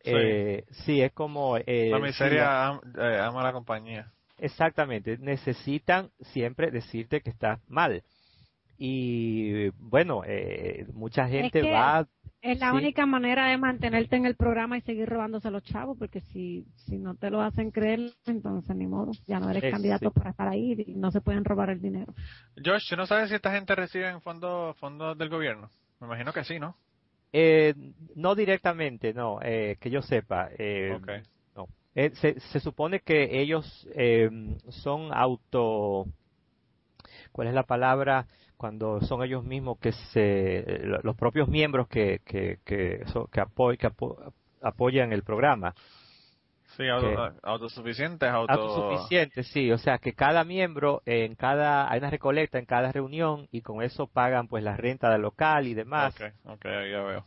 [0.05, 0.13] Sí.
[0.15, 1.57] Eh, sí, es como...
[1.57, 4.13] eh, La miseria am- eh, ama la compañía.
[4.39, 8.03] Exactamente, necesitan siempre decirte que estás mal.
[8.79, 12.07] Y bueno, eh, mucha gente que va...
[12.43, 12.77] Es la Sí.
[12.77, 16.65] única manera de mantenerte en el programa y seguir robándose a los chavos, porque si,
[16.77, 20.15] si no te lo hacen creer, entonces ni modo, ya no eres candidato sí.
[20.15, 22.15] para estar ahí y no se pueden robar el dinero.
[22.65, 25.71] Josh, ¿tú no sabes si esta gente recibe en fondos fondos del gobierno?
[26.01, 26.77] Me imagino que sí, ¿no?
[27.33, 27.75] Eh,
[28.15, 30.49] no directamente, no, eh, que yo sepa.
[30.57, 31.11] eh, Ok.
[31.57, 31.69] no.
[31.97, 34.31] Eh, se, se supone que ellos eh,
[34.69, 36.07] son auto...
[37.33, 38.27] ¿Cuál es la palabra?
[38.57, 40.65] Cuando son ellos mismos que se...
[41.03, 44.33] Los propios miembros que, que, que, so- que, apoy- que apo-
[44.63, 45.75] apoyan el programa.
[46.77, 48.53] Sí, auto- autosuficientes, auto...
[48.53, 53.49] Autosuficiente, sí, o sea que cada miembro en cada, hay una recolecta en cada reunión
[53.51, 56.15] y con eso pagan pues la renta del local y demás.
[56.15, 57.25] Ok, ok, ya veo.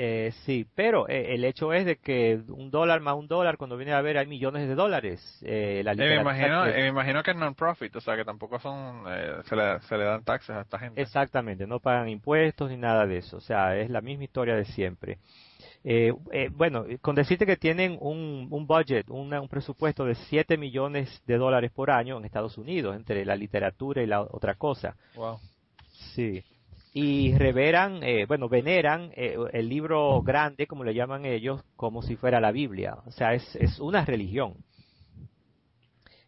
[0.00, 3.76] Eh, sí, pero eh, el hecho es de que un dólar más un dólar, cuando
[3.76, 5.40] viene a ver hay millones de dólares.
[5.44, 8.60] Eh, la Y me imagino, que- me imagino que es non-profit, o sea que tampoco
[8.60, 11.02] son, eh, se, le, se le dan taxes a esta gente.
[11.02, 14.66] Exactamente, no pagan impuestos ni nada de eso, o sea, es la misma historia de
[14.66, 15.18] siempre.
[15.82, 20.56] Eh, eh, bueno, con decirte que tienen un, un budget, una- un presupuesto de 7
[20.56, 24.94] millones de dólares por año en Estados Unidos, entre la literatura y la otra cosa.
[25.16, 25.40] Wow.
[26.14, 26.44] Sí.
[26.92, 32.16] Y reveran, eh, bueno, veneran eh, el libro grande, como le llaman ellos, como si
[32.16, 32.96] fuera la Biblia.
[33.06, 34.54] O sea, es, es una religión.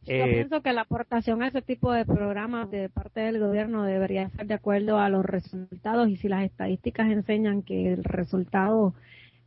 [0.06, 3.84] Yo Eh, pienso que la aportación a ese tipo de programas de parte del gobierno
[3.84, 8.94] debería ser de acuerdo a los resultados y si las estadísticas enseñan que el resultado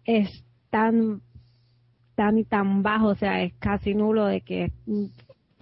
[0.05, 1.21] es tan
[2.15, 4.71] tan y tan bajo, o sea, es casi nulo de que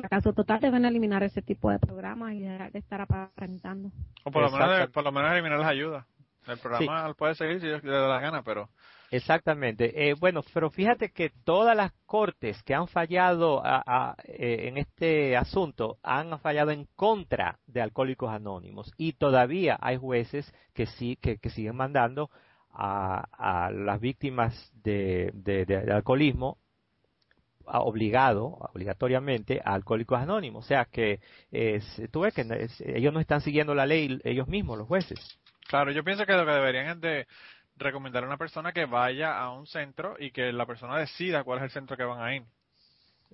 [0.02, 3.92] fracaso total, deben eliminar ese tipo de programas y dejar de estar aparentando.
[4.24, 6.06] O por lo, menos, por lo menos eliminar las ayudas.
[6.48, 8.70] El programa puede seguir si le da la gana, pero...
[9.12, 10.10] Exactamente.
[10.10, 14.78] Eh, bueno, pero fíjate que todas las cortes que han fallado a- a- eh, en
[14.78, 21.18] este asunto han fallado en contra de Alcohólicos Anónimos y todavía hay jueces que sí
[21.22, 22.30] que, que siguen mandando
[22.72, 23.26] a,
[23.68, 26.58] a las víctimas de, de- de- de alcoholismo
[27.66, 30.66] obligado, obligatoriamente, a Alcohólicos Anónimos.
[30.66, 31.20] O sea que
[31.52, 31.82] eh,
[32.12, 35.20] tú ves que es- ellos no están siguiendo la ley ellos mismos, los jueces.
[35.68, 37.28] Claro, yo pienso que lo que deberían es de
[37.78, 41.60] recomendar a una persona que vaya a un centro y que la persona decida cuál
[41.60, 42.44] es el centro que van a ir.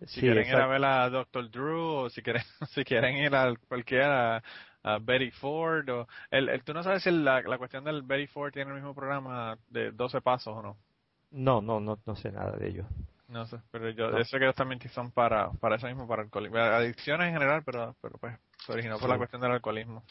[0.06, 1.50] Si Sí, quieren ir a ver a Dr.
[1.52, 2.44] Drew o si quieren,
[2.74, 4.44] si quieren ir a cualquiera,
[4.84, 6.08] a Betty Ford o...
[6.32, 8.94] El, el- ¿Tú no sabes si la, la cuestión del Betty Ford tiene el mismo
[8.96, 10.78] programa de 12 pasos o no?
[11.32, 12.86] No, no, no, no sé nada de ellos.
[13.28, 14.18] No sé, pero yo, No.
[14.20, 16.58] yo sé que ellos también son para, para eso mismo, para alcoholismo.
[16.58, 18.36] Adicciones en general, pero, pero pues
[18.66, 19.10] se originó por Sí.
[19.10, 20.04] la cuestión del alcoholismo.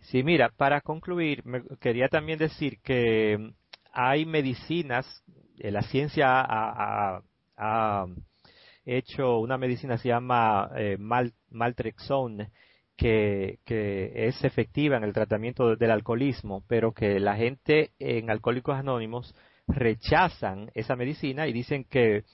[0.00, 3.52] Sí, mira, para concluir, me quería también decir que
[3.92, 5.06] hay medicinas,
[5.58, 7.22] eh, la ciencia ha, ha-
[7.56, 8.06] ha
[8.84, 12.50] hecho una medicina que se llama eh, mal, maltrexone,
[12.96, 18.76] que, que es efectiva en el tratamiento del alcoholismo, pero que la gente en Alcohólicos
[18.76, 19.34] Anónimos
[19.68, 22.24] rechazan esa medicina y dicen que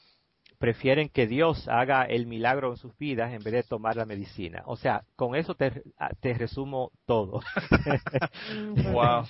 [0.58, 4.62] prefieren que Dios haga el milagro en sus vidas en vez de tomar la medicina.
[4.66, 5.82] O sea, con eso te,
[6.20, 7.40] te resumo todo.
[8.92, 9.24] Wow.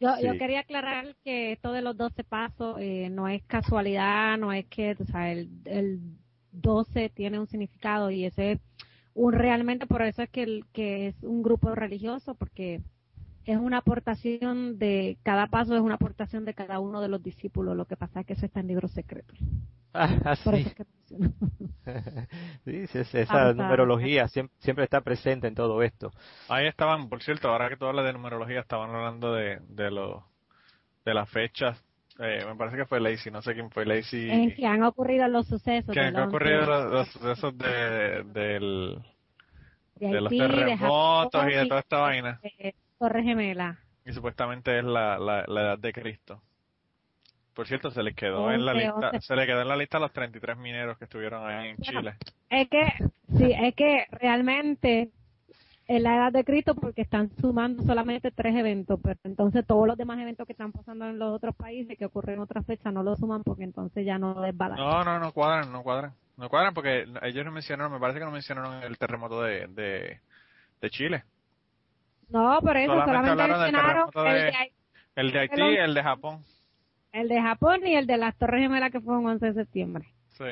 [0.00, 0.26] Yo, Sí.
[0.26, 4.64] yo quería aclarar que esto de los 12 pasos eh, no es casualidad, no es
[4.66, 6.00] que, o sea, el, el
[6.52, 8.60] 12 tiene un significado y ese es
[9.14, 12.80] un realmente por eso es que, el, que es un grupo religioso porque
[13.46, 17.76] es una aportación de cada paso es una aportación de cada uno de los discípulos.
[17.76, 19.38] Lo que pasa es que eso está en libros secretos.
[19.94, 20.60] Ah, Por sí.
[20.60, 20.84] eso es que.
[22.64, 26.10] Sí, sí, es- esa numerología siempre, siempre está presente en todo esto.
[26.48, 30.26] Ahí estaban, por cierto, ahora que tú hablas de numerología, estaban hablando de, de, lo,
[31.04, 31.82] de las fechas.
[32.18, 34.30] Eh, me parece que fue Lacey, no sé quién fue Lacey.
[34.30, 35.92] En que han ocurrido los sucesos.
[35.94, 36.28] que han 11.
[36.28, 39.02] ocurrido los, los sucesos de, del,
[39.96, 42.40] de de los terremotos Japón y de toda esta vaina.
[42.98, 43.78] Torre Gemela.
[44.04, 46.40] Y supuestamente es la, la, la edad de Cristo.
[47.56, 50.12] Por cierto, se les quedó en la lista, se le quedó en la lista los
[50.12, 52.14] 33 mineros que estuvieron ahí en Chile.
[52.50, 52.86] Es que,
[53.38, 55.10] sí, es que realmente
[55.88, 59.96] es la edad de Cristo porque están sumando solamente tres eventos, pero entonces todos los
[59.96, 63.02] demás eventos que están pasando en los otros países que ocurren en otras fechas no
[63.02, 64.54] lo suman porque entonces ya no es.
[64.54, 66.12] No, no, no cuadran, no cuadran.
[66.36, 70.20] No cuadran porque ellos no mencionaron, me parece que no mencionaron el terremoto de, de,
[70.82, 71.24] de Chile.
[72.28, 74.72] No, por eso Solamente solamente hablaron del mencionaron el de-
[75.16, 76.40] El de Haití y el de Japón.
[77.12, 80.04] el de Japón y el de las Torres Gemelas que fue el 11 de septiembre.
[80.30, 80.44] Sí.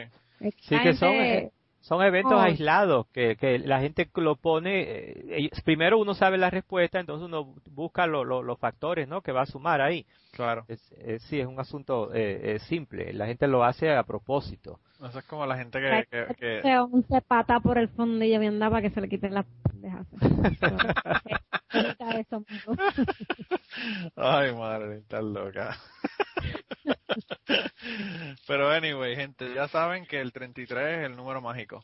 [0.60, 2.40] Sí, que son, eh, son eventos Oh.
[2.40, 7.54] aislados, que, que la gente lo pone, eh, primero uno sabe la respuesta, entonces uno
[7.70, 9.20] busca lo- lo- los factores ¿no?
[9.20, 10.06] que va a sumar ahí.
[10.32, 10.64] Claro.
[10.68, 14.80] Es, es- sí, es un asunto eh, eh, simple, la gente lo hace a propósito.
[15.00, 18.30] Eso es como la gente que, que, que- se once pata por el fondo y
[18.32, 20.06] lloviendo para que se le quiten las pendejas.
[22.16, 22.44] Eso.
[24.16, 25.76] Ay, madre, estás loca.
[28.46, 31.82] Pero anyway, gente, ya saben que el 33 es el número mágico.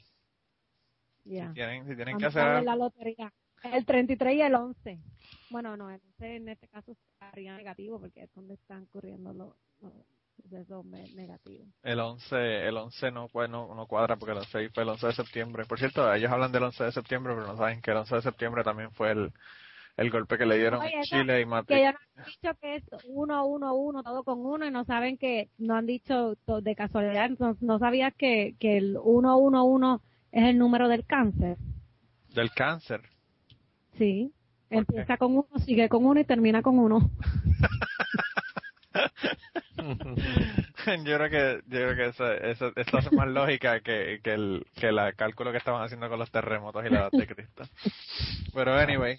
[1.24, 1.52] Ya.
[1.52, 3.32] Tienen, si tienen que hacer la lotería.
[3.62, 4.98] El 33 y el 11.
[5.50, 9.54] Bueno, no, el 11 en este caso estaría negativo porque es donde están ocurriendo los,
[9.82, 9.92] los
[10.42, 11.66] sucesos me- negativos.
[11.82, 15.06] el 11, el 11 no, cua- no, no cuadra porque el 11 fue el 11
[15.08, 15.64] de septiembre.
[15.66, 18.22] Por cierto, ellos hablan del 11 de septiembre, pero no saben que el 11 de
[18.22, 19.32] septiembre también fue el,
[19.96, 21.76] el golpe que le dieron Oye, a eso- Chile y Que Madrid.
[21.76, 25.18] ellos no han dicho que es 1, 1, 1, todo con 1 y no saben
[25.18, 30.02] que, no han dicho de casualidad, no, no sabías que, que el 1, 1, 1
[30.32, 31.56] es el número del cáncer.
[32.34, 33.02] Del cáncer.
[33.98, 34.32] Sí.
[34.68, 34.92] ¿Por qué?
[35.00, 37.10] Empieza con 1, sigue con 1 y termina con 1.
[41.04, 44.88] yo creo que yo creo que eso, eso, hace más lógica que, que el que
[44.88, 47.64] el cálculo que estaban haciendo con los terremotos y la edad de Cristo.
[48.52, 49.18] Pero anyway,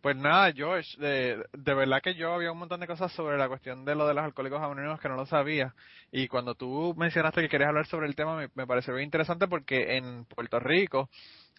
[0.00, 3.48] pues nada, George, de, de verdad que yo había un montón de cosas sobre la
[3.48, 5.74] cuestión de lo de los alcohólicos anónimos que no lo sabía.
[6.10, 9.46] Y cuando tú mencionaste que querías hablar sobre el tema, me, me pareció bien interesante
[9.46, 11.08] porque en Puerto Rico,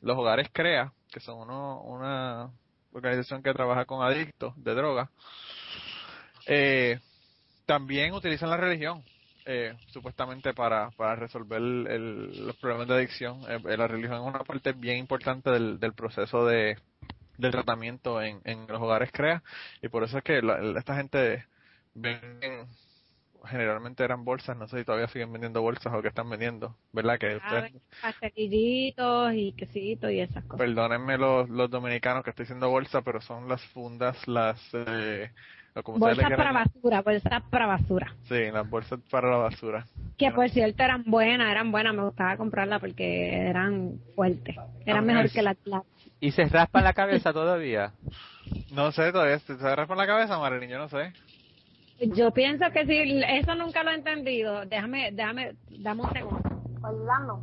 [0.01, 2.49] los hogares CREA, que son uno, una
[2.91, 5.09] organización que trabaja con adictos de droga,
[6.47, 6.99] eh,
[7.65, 9.03] también utilizan la religión
[9.45, 13.41] eh, supuestamente para, para resolver el- los problemas de adicción.
[13.49, 16.77] Eh, eh, la religión es una parte bien importante del, del proceso de
[17.37, 19.41] del tratamiento en, en los hogares CREA
[19.81, 21.45] y por eso es que la- esta gente
[21.95, 22.67] venden
[23.45, 27.17] generalmente eran bolsas, no sé si todavía siguen vendiendo bolsas o que están vendiendo, ¿verdad?
[27.19, 30.59] Que ustedes- pastelillitos y quesitos y esas cosas.
[30.59, 35.31] perdónenme los, los dominicanos que estoy diciendo bolsa, pero son las fundas, las eh,
[35.81, 38.13] como Bolsas para basura, bolsas para basura.
[38.27, 39.85] Sí, las bolsas para la basura.
[40.17, 44.55] Que por cierto eran buenas, eran buenas, me gustaba comprarlas porque eran fuertes.
[44.85, 45.83] Eran mejor que las la,
[46.19, 47.91] ¿Y se raspa la cabeza todavía?
[48.71, 51.13] No sé, todavía se con la cabeza, Marilyn, yo no sé.
[51.99, 54.65] Yo pienso que sí, eso nunca lo he entendido.
[54.65, 56.49] Déjame, déjame, dame un segundo.
[56.81, 57.41] Orlando,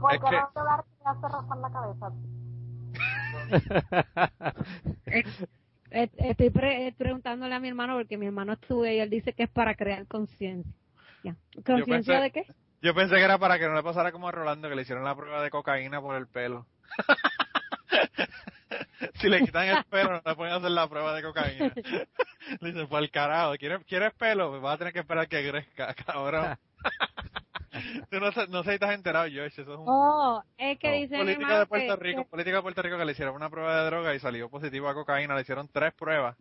[0.00, 0.60] ¿por Es qué que- no te
[0.98, 2.12] te hace raspar la cabeza?
[5.90, 9.32] Eh, eh, Estoy pre- preguntándole a mi hermano porque mi hermano estuve y él dice
[9.32, 10.72] que es para crear conciencia.
[11.64, 12.46] ¿Conciencia de qué?
[12.80, 15.04] Yo pensé que era para que no le pasara como a Rolando, que le hicieron
[15.04, 16.66] la prueba de cocaína por el pelo.
[19.14, 21.72] si le quitan el pelo, no le pueden hacer la prueba de cocaína.
[22.60, 24.50] le dicen, por el carajo, ¿quieres, ¿quieres pelo?
[24.50, 26.56] Pues vas a tener que esperar que crezca, cabrón.
[28.10, 30.94] Tú no, no sé si estás enterado, George, eso es un Oh, es que No.
[30.94, 33.12] dice mi político hermano de Puerto que- Rico, que- político de Puerto Rico que le
[33.12, 36.36] hicieron una prueba de droga y salió positivo a cocaína, le hicieron tres pruebas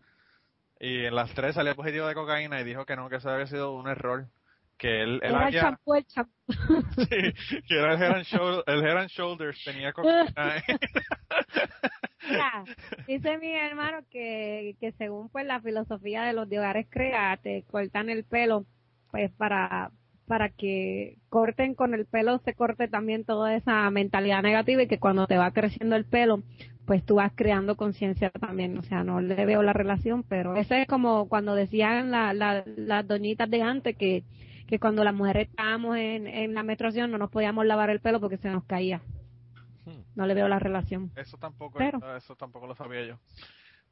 [0.79, 3.47] y en las tres salió positivo de cocaína y dijo que no, que eso había
[3.47, 4.27] sido un error,
[4.77, 6.31] que él, él era el champú, el champú.
[7.09, 10.33] sí, que era el head and, shoulder- el head and shoulders, tenía cocaína.
[12.29, 12.63] Mira,
[13.07, 17.63] dice mi hermano que, que según pues la filosofía de los de hogares crea, te
[17.71, 18.65] cortan el pelo
[19.11, 19.91] pues para
[20.27, 24.99] para que corten con el pelo se corte también toda esa mentalidad negativa y que
[24.99, 26.43] cuando te va creciendo el pelo
[26.85, 30.73] pues tú vas creando conciencia también, o sea, no le veo la relación, pero eso
[30.73, 34.23] es como cuando decían la, la- las doñitas de antes que,
[34.67, 38.21] que cuando las mujeres estábamos en, en la menstruación no nos podíamos lavar el pelo
[38.21, 39.01] porque se nos caía.
[40.15, 41.11] No le veo la relación.
[41.15, 43.17] Eso tampoco, Pero- eso tampoco lo sabía yo.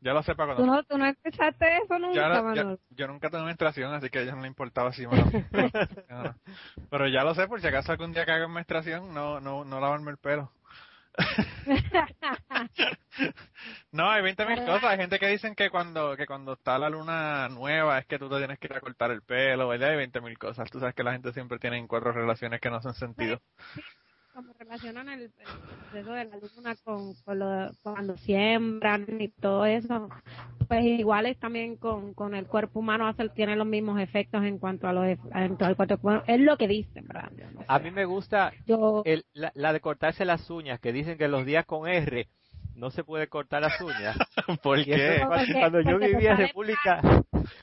[0.06, 3.32] Ya lo sé para ¿Tú cuando no, tú no escuchaste eso nunca, ya, yo nunca
[3.32, 5.26] tuve menstruación, así que a ella no le importaba si me la-
[6.92, 9.80] Pero ya lo sé, por si acaso algún día que haga menstruación, no, no, no
[9.80, 10.52] lavarme el pelo.
[13.92, 14.84] No, hay 20 mil cosas.
[14.84, 18.30] Hay gente que dicen que cuando, que cuando está la luna nueva es que tú
[18.30, 19.92] te tienes que ir a cortar el pelo, ¿verdad?
[19.92, 20.70] Hay 20 mil cosas.
[20.70, 23.40] Tú sabes que la gente siempre tiene cuatro relaciones que no hacen sentido.
[24.36, 25.32] Como relacionan el, el
[25.90, 30.10] proceso de la luna con, con lo, cuando siembran y todo eso,
[30.68, 34.58] pues igual es también con, con el cuerpo humano hace, tiene los mismos efectos en
[34.60, 36.24] cuanto a los en cuanto al cuerpo humano.
[36.28, 37.32] Es lo que dicen, ¿verdad?
[37.38, 37.66] Yo no sé.
[37.68, 41.28] A mí me gusta Yo, el- la, la de cortarse las uñas, que dicen que
[41.30, 42.28] los días con R
[42.76, 44.18] no se puede cortar las uñas.
[44.64, 45.18] ¿Por qué?
[45.28, 47.02] cuando, Porque- cuando yo vivía en República,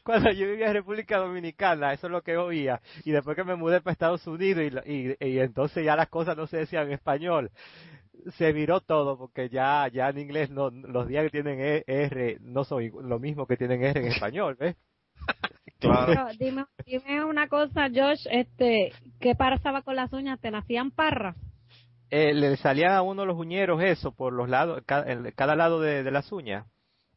[0.02, 2.80] cuando yo vivía en República Dominicana, eso es lo que oía.
[3.05, 6.09] Y después que me mudé para Estados Unidos y, la- y, y entonces ya las
[6.09, 7.51] cosas no se decían en español,
[8.36, 12.39] se viró todo porque ya ya en inglés no los días que tienen E- R
[12.40, 14.76] no son lo mismo que tienen R en español, ¿ves?
[15.80, 16.06] Claro.
[16.06, 20.39] pero dime, dime una cosa, Josh, este, ¿qué pasaba con las uñas?
[20.40, 21.34] ¿Te nacían parras?
[22.14, 25.80] Eh, le salían a uno los uñeros eso por los lados, ca- en cada lado
[25.80, 26.66] de, de las uñas.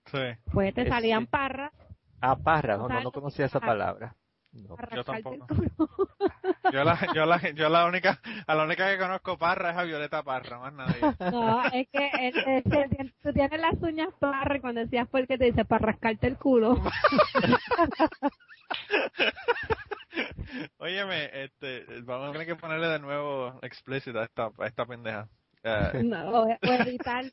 [0.06, 0.20] Sí.
[0.54, 1.74] Pues te salían parras
[2.22, 4.16] Ah, parra, no, no, ¿Sabes no lo que conocía esa palabra.
[4.54, 4.78] No.
[4.96, 5.48] yo tampoco.
[6.72, 9.84] Yo la, yo la, yo la única, a la única que conozco Parra es a
[9.84, 10.96] Violeta Parra, más nadie.
[11.32, 15.38] No, es que es- es que tú tienes las uñas parras y cuando decías porque
[15.38, 16.80] te dice para rascarte el culo.
[20.78, 25.28] Óyeme, este, vamos a tener que ponerle de nuevo explícita a esta, a esta pendeja.
[25.64, 27.26] Eh, No, o, editar,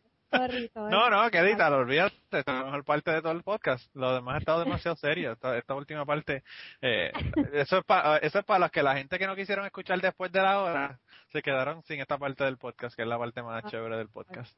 [0.74, 3.94] no, no, que edítalo, olvídate, esta es la mejor parte de todo el podcast.
[3.94, 5.32] Lo demás ha estado demasiado serio.
[5.32, 6.42] Esta, esta última parte,
[6.80, 7.12] eh,
[7.52, 10.32] eso es para, eso es para los que la gente que no quisieron escuchar después
[10.32, 10.98] de la hora
[11.32, 14.54] se quedaron sin esta parte del podcast, que es la parte más chévere del podcast.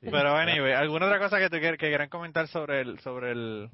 [0.00, 3.70] Pero anyway, ¿alguna otra cosa que, que, que quieran comentar sobre el, sobre el,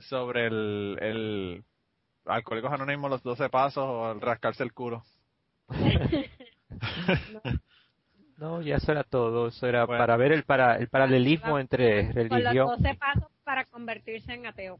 [0.00, 1.64] sobre el, el
[2.26, 5.02] Alcohólicos Anónimos, los 12 pasos o el rascarse el culo?
[8.36, 9.48] No, ya eso era todo.
[9.48, 9.98] Eso era Bueno.
[10.00, 12.66] para ver el, para, el paralelismo entre Con los religión.
[12.68, 14.78] 12 pasos para convertirse en ateo.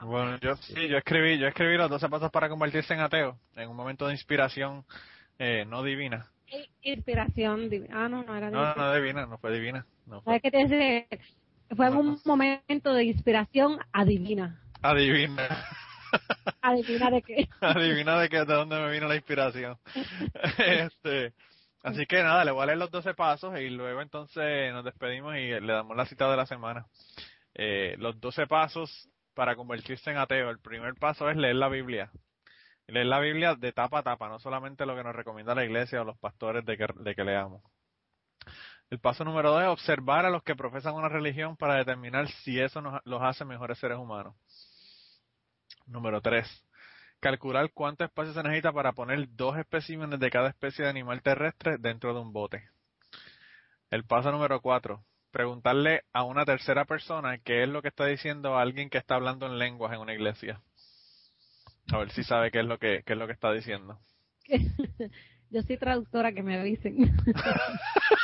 [0.00, 3.68] Bueno, yo sí, yo escribí, yo escribí los 12 pasos para convertirse en ateo en
[3.68, 4.84] un momento de inspiración
[5.40, 6.28] eh, no divina.
[6.82, 8.04] Inspiración divina.
[8.04, 8.86] Ah, no, no era No, no, divina.
[8.86, 9.86] no divina, no fue divina.
[10.06, 11.08] No fue ¿Sabes qué te dice?
[11.76, 14.60] Fue un momento de inspiración adivina.
[14.82, 15.66] adivina.
[16.62, 17.48] ¿Adivina de qué?
[17.60, 19.76] Adivina de, qué, de dónde me vino la inspiración.
[20.58, 21.34] este,
[21.82, 25.36] así que nada, le voy a leer los 12 pasos y luego entonces nos despedimos
[25.36, 26.86] y le damos la cita de la semana.
[27.54, 30.50] Eh, los 12 pasos para convertirse en ateo.
[30.50, 32.10] El primer paso es leer la Biblia.
[32.86, 36.00] Leer la Biblia de tapa a tapa, no solamente lo que nos recomienda la iglesia
[36.00, 37.62] o los pastores de que, de que leamos.
[38.90, 42.58] El paso número dos es observar a los que profesan una religión para determinar si
[42.58, 44.34] eso nos, los hace mejores seres humanos.
[45.86, 46.46] Número tres,
[47.20, 51.76] calcular cuánto espacio se necesita para poner dos especímenes de cada especie de animal terrestre
[51.78, 52.68] dentro de un bote.
[53.90, 58.56] El paso número cuatro, preguntarle a una tercera persona qué es lo que está diciendo
[58.56, 60.62] a alguien que está hablando en lenguas en una iglesia.
[61.92, 63.98] A ver si sabe qué es lo que, qué es lo que está diciendo.
[65.50, 67.16] Yo soy traductora, que me avisen.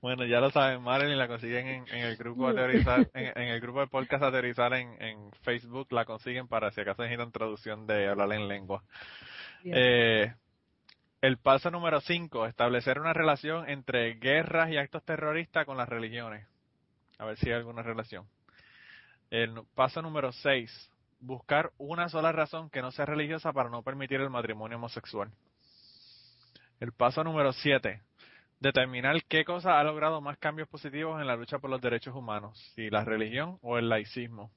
[0.00, 3.60] Bueno, ya lo saben, Marilyn la consiguen en, en el grupo aterrizar, en, en el
[3.60, 8.08] grupo de podcast aterrizar en, en Facebook la consiguen para si acaso necesitan traducción de
[8.08, 8.82] hablar en lengua.
[9.64, 10.32] Eh,
[11.20, 16.46] el paso número 5, establecer una relación entre guerras y actos terroristas con las religiones.
[17.18, 18.26] A ver si hay alguna relación.
[19.30, 20.90] El paso número 6,
[21.20, 25.30] buscar una sola razón que no sea religiosa para no permitir el matrimonio homosexual.
[26.80, 28.00] El paso número 7,
[28.60, 32.58] determinar qué cosa ha logrado más cambios positivos en la lucha por los derechos humanos,
[32.74, 34.50] si la religión o el laicismo.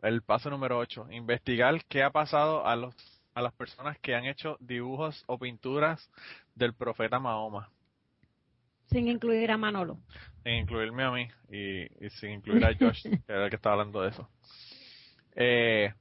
[0.00, 2.94] El paso número 8, investigar qué ha pasado a los
[3.34, 6.10] a las personas que han hecho dibujos o pinturas
[6.56, 7.70] del profeta Mahoma,
[8.86, 9.98] Sin incluir a Manolo.
[10.42, 13.74] sin incluirme a mí y, y sin incluir a Josh, que era el que estaba
[13.74, 14.28] hablando de eso.
[15.36, 15.94] Eh,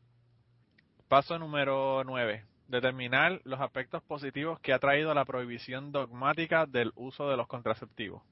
[1.07, 7.29] paso número 9, determinar los aspectos positivos que ha traído la prohibición dogmática del uso
[7.29, 8.23] de los contraceptivos.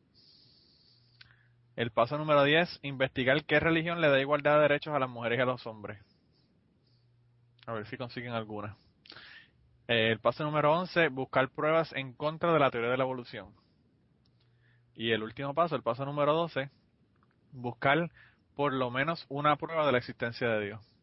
[1.76, 5.40] El paso número 10, investigar qué religión le da igualdad de derechos a las mujeres
[5.40, 6.00] y a los hombres.
[7.68, 8.78] A ver si consiguen alguna.
[9.88, 13.54] Eh, el paso número 11, buscar pruebas en contra de la teoría de la evolución.
[14.96, 16.70] Y el último paso, el paso número 12,
[17.52, 18.10] buscar
[18.56, 20.95] por lo menos una prueba de la existencia de Dios.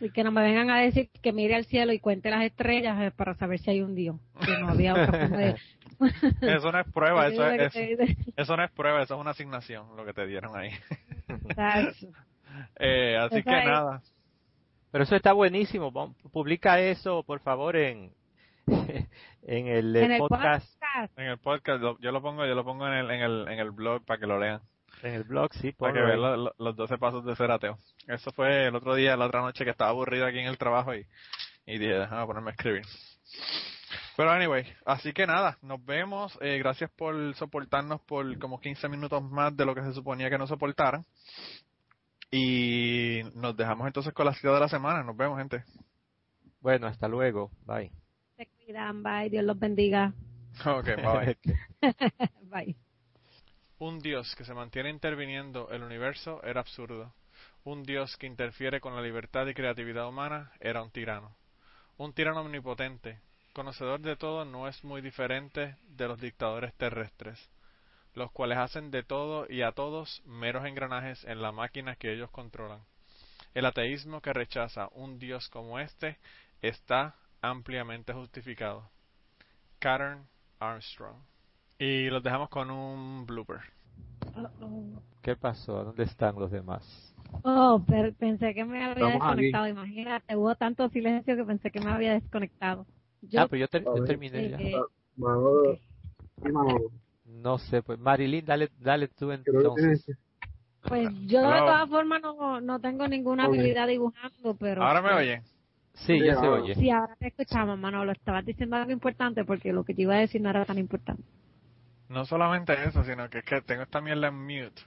[0.00, 3.00] Y que no me vengan a decir que mire al cielo y cuente las estrellas
[3.00, 4.16] eh, para saber si hay un Dios.
[4.44, 5.56] Que no había otra forma de...
[6.42, 9.96] Eso no es prueba, eso es, eso, eso no es prueba, eso es una asignación,
[9.96, 10.70] lo que te dieron ahí.
[12.78, 13.64] Eh, así que es.
[13.64, 14.00] nada,
[14.92, 15.92] Pero eso está buenísimo.
[16.30, 18.12] Publica eso, por favor, en,
[18.68, 21.18] en el, eh, En el podcast, podcast.
[21.18, 23.72] en el podcast, yo lo pongo, yo lo pongo en el, en el, en el
[23.72, 24.60] blog para que lo lean.
[25.04, 26.16] En el blog, sí, que vean ahí.
[26.16, 27.78] lo- lo- los 12 pasos de ser ateo.
[28.06, 30.94] Eso fue el otro día, la otra noche que estaba aburrido aquí en el trabajo
[30.94, 31.06] y,
[31.66, 32.82] y dije, déjame ponerme a escribir.
[34.16, 36.38] Pero anyway, así que nada, nos vemos.
[36.40, 40.38] Eh, gracias por soportarnos por como 15 minutos más de lo que se suponía que
[40.38, 41.04] nos soportaran.
[42.30, 45.02] Y nos dejamos entonces con la cita de la semana.
[45.02, 45.64] Nos vemos, gente.
[46.60, 47.50] Bueno, hasta luego.
[47.66, 47.90] Bye.
[48.36, 50.12] Se cuidan, bye, Dios los bendiga.
[50.64, 51.36] Ok, bye.
[52.50, 52.76] bye.
[53.84, 57.12] Un Dios que se mantiene interviniendo el universo era absurdo.
[57.64, 61.36] Un Dios que interfiere con la libertad y creatividad humana era un tirano.
[61.98, 63.20] Un tirano omnipotente,
[63.52, 67.50] conocedor de todo, no es muy diferente de los dictadores terrestres,
[68.14, 72.30] los cuales hacen de todo y a todos meros engranajes en la máquina que ellos
[72.30, 72.80] controlan.
[73.52, 76.16] El ateísmo que rechaza un Dios como este
[76.62, 78.88] está ampliamente justificado.
[79.78, 80.26] Karen
[80.58, 81.22] Armstrong.
[81.78, 83.73] Y los dejamos con un blooper.
[85.22, 85.84] ¿Qué pasó?
[85.84, 87.14] ¿Dónde están los demás?
[87.42, 89.42] Oh, pero pensé que me había Estamos aquí.
[89.42, 89.68] desconectado.
[89.68, 92.86] Imagínate, hubo tanto silencio que pensé que me había desconectado.
[93.22, 94.58] Yo, ah, pero yo, ter- yo terminé ya.
[94.60, 94.80] eh,
[95.16, 95.78] Manolo,
[96.44, 96.90] y Manolo,
[97.24, 100.04] No sé, pues Marilyn, dale, dale tú entonces.
[100.86, 104.82] pues yo de todas formas no, no tengo ninguna habilidad dibujando, pero...
[104.82, 105.42] Ahora me oyen.
[105.94, 106.62] Sí, ya se ahora.
[106.62, 106.74] oye.
[106.74, 108.12] Sí, ahora te escuchamos, Manolo.
[108.12, 111.22] Estabas diciendo algo importante porque lo que te iba a decir no era tan importante.
[112.08, 114.82] No solamente eso, sino que es que tengo esta mierda en mute.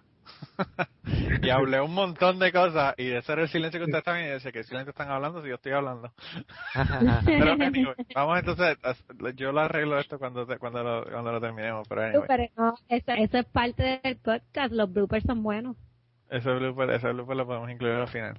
[1.42, 4.28] y hablé un montón de cosas y ese era el silencio que ustedes estaban y
[4.28, 6.12] decía que silencio están hablando si yo estoy hablando.
[7.26, 8.78] Pero anyway, vamos entonces,
[9.36, 12.76] yo lo arreglo esto cuando te- cuando lo, cuando lo terminemos, pero anyway, Pero no,
[12.90, 14.74] eso, eso es parte del podcast.
[14.74, 15.78] Los bloopers son buenos.
[16.30, 18.38] ese blooper, ese blooper lo podemos incluir al final.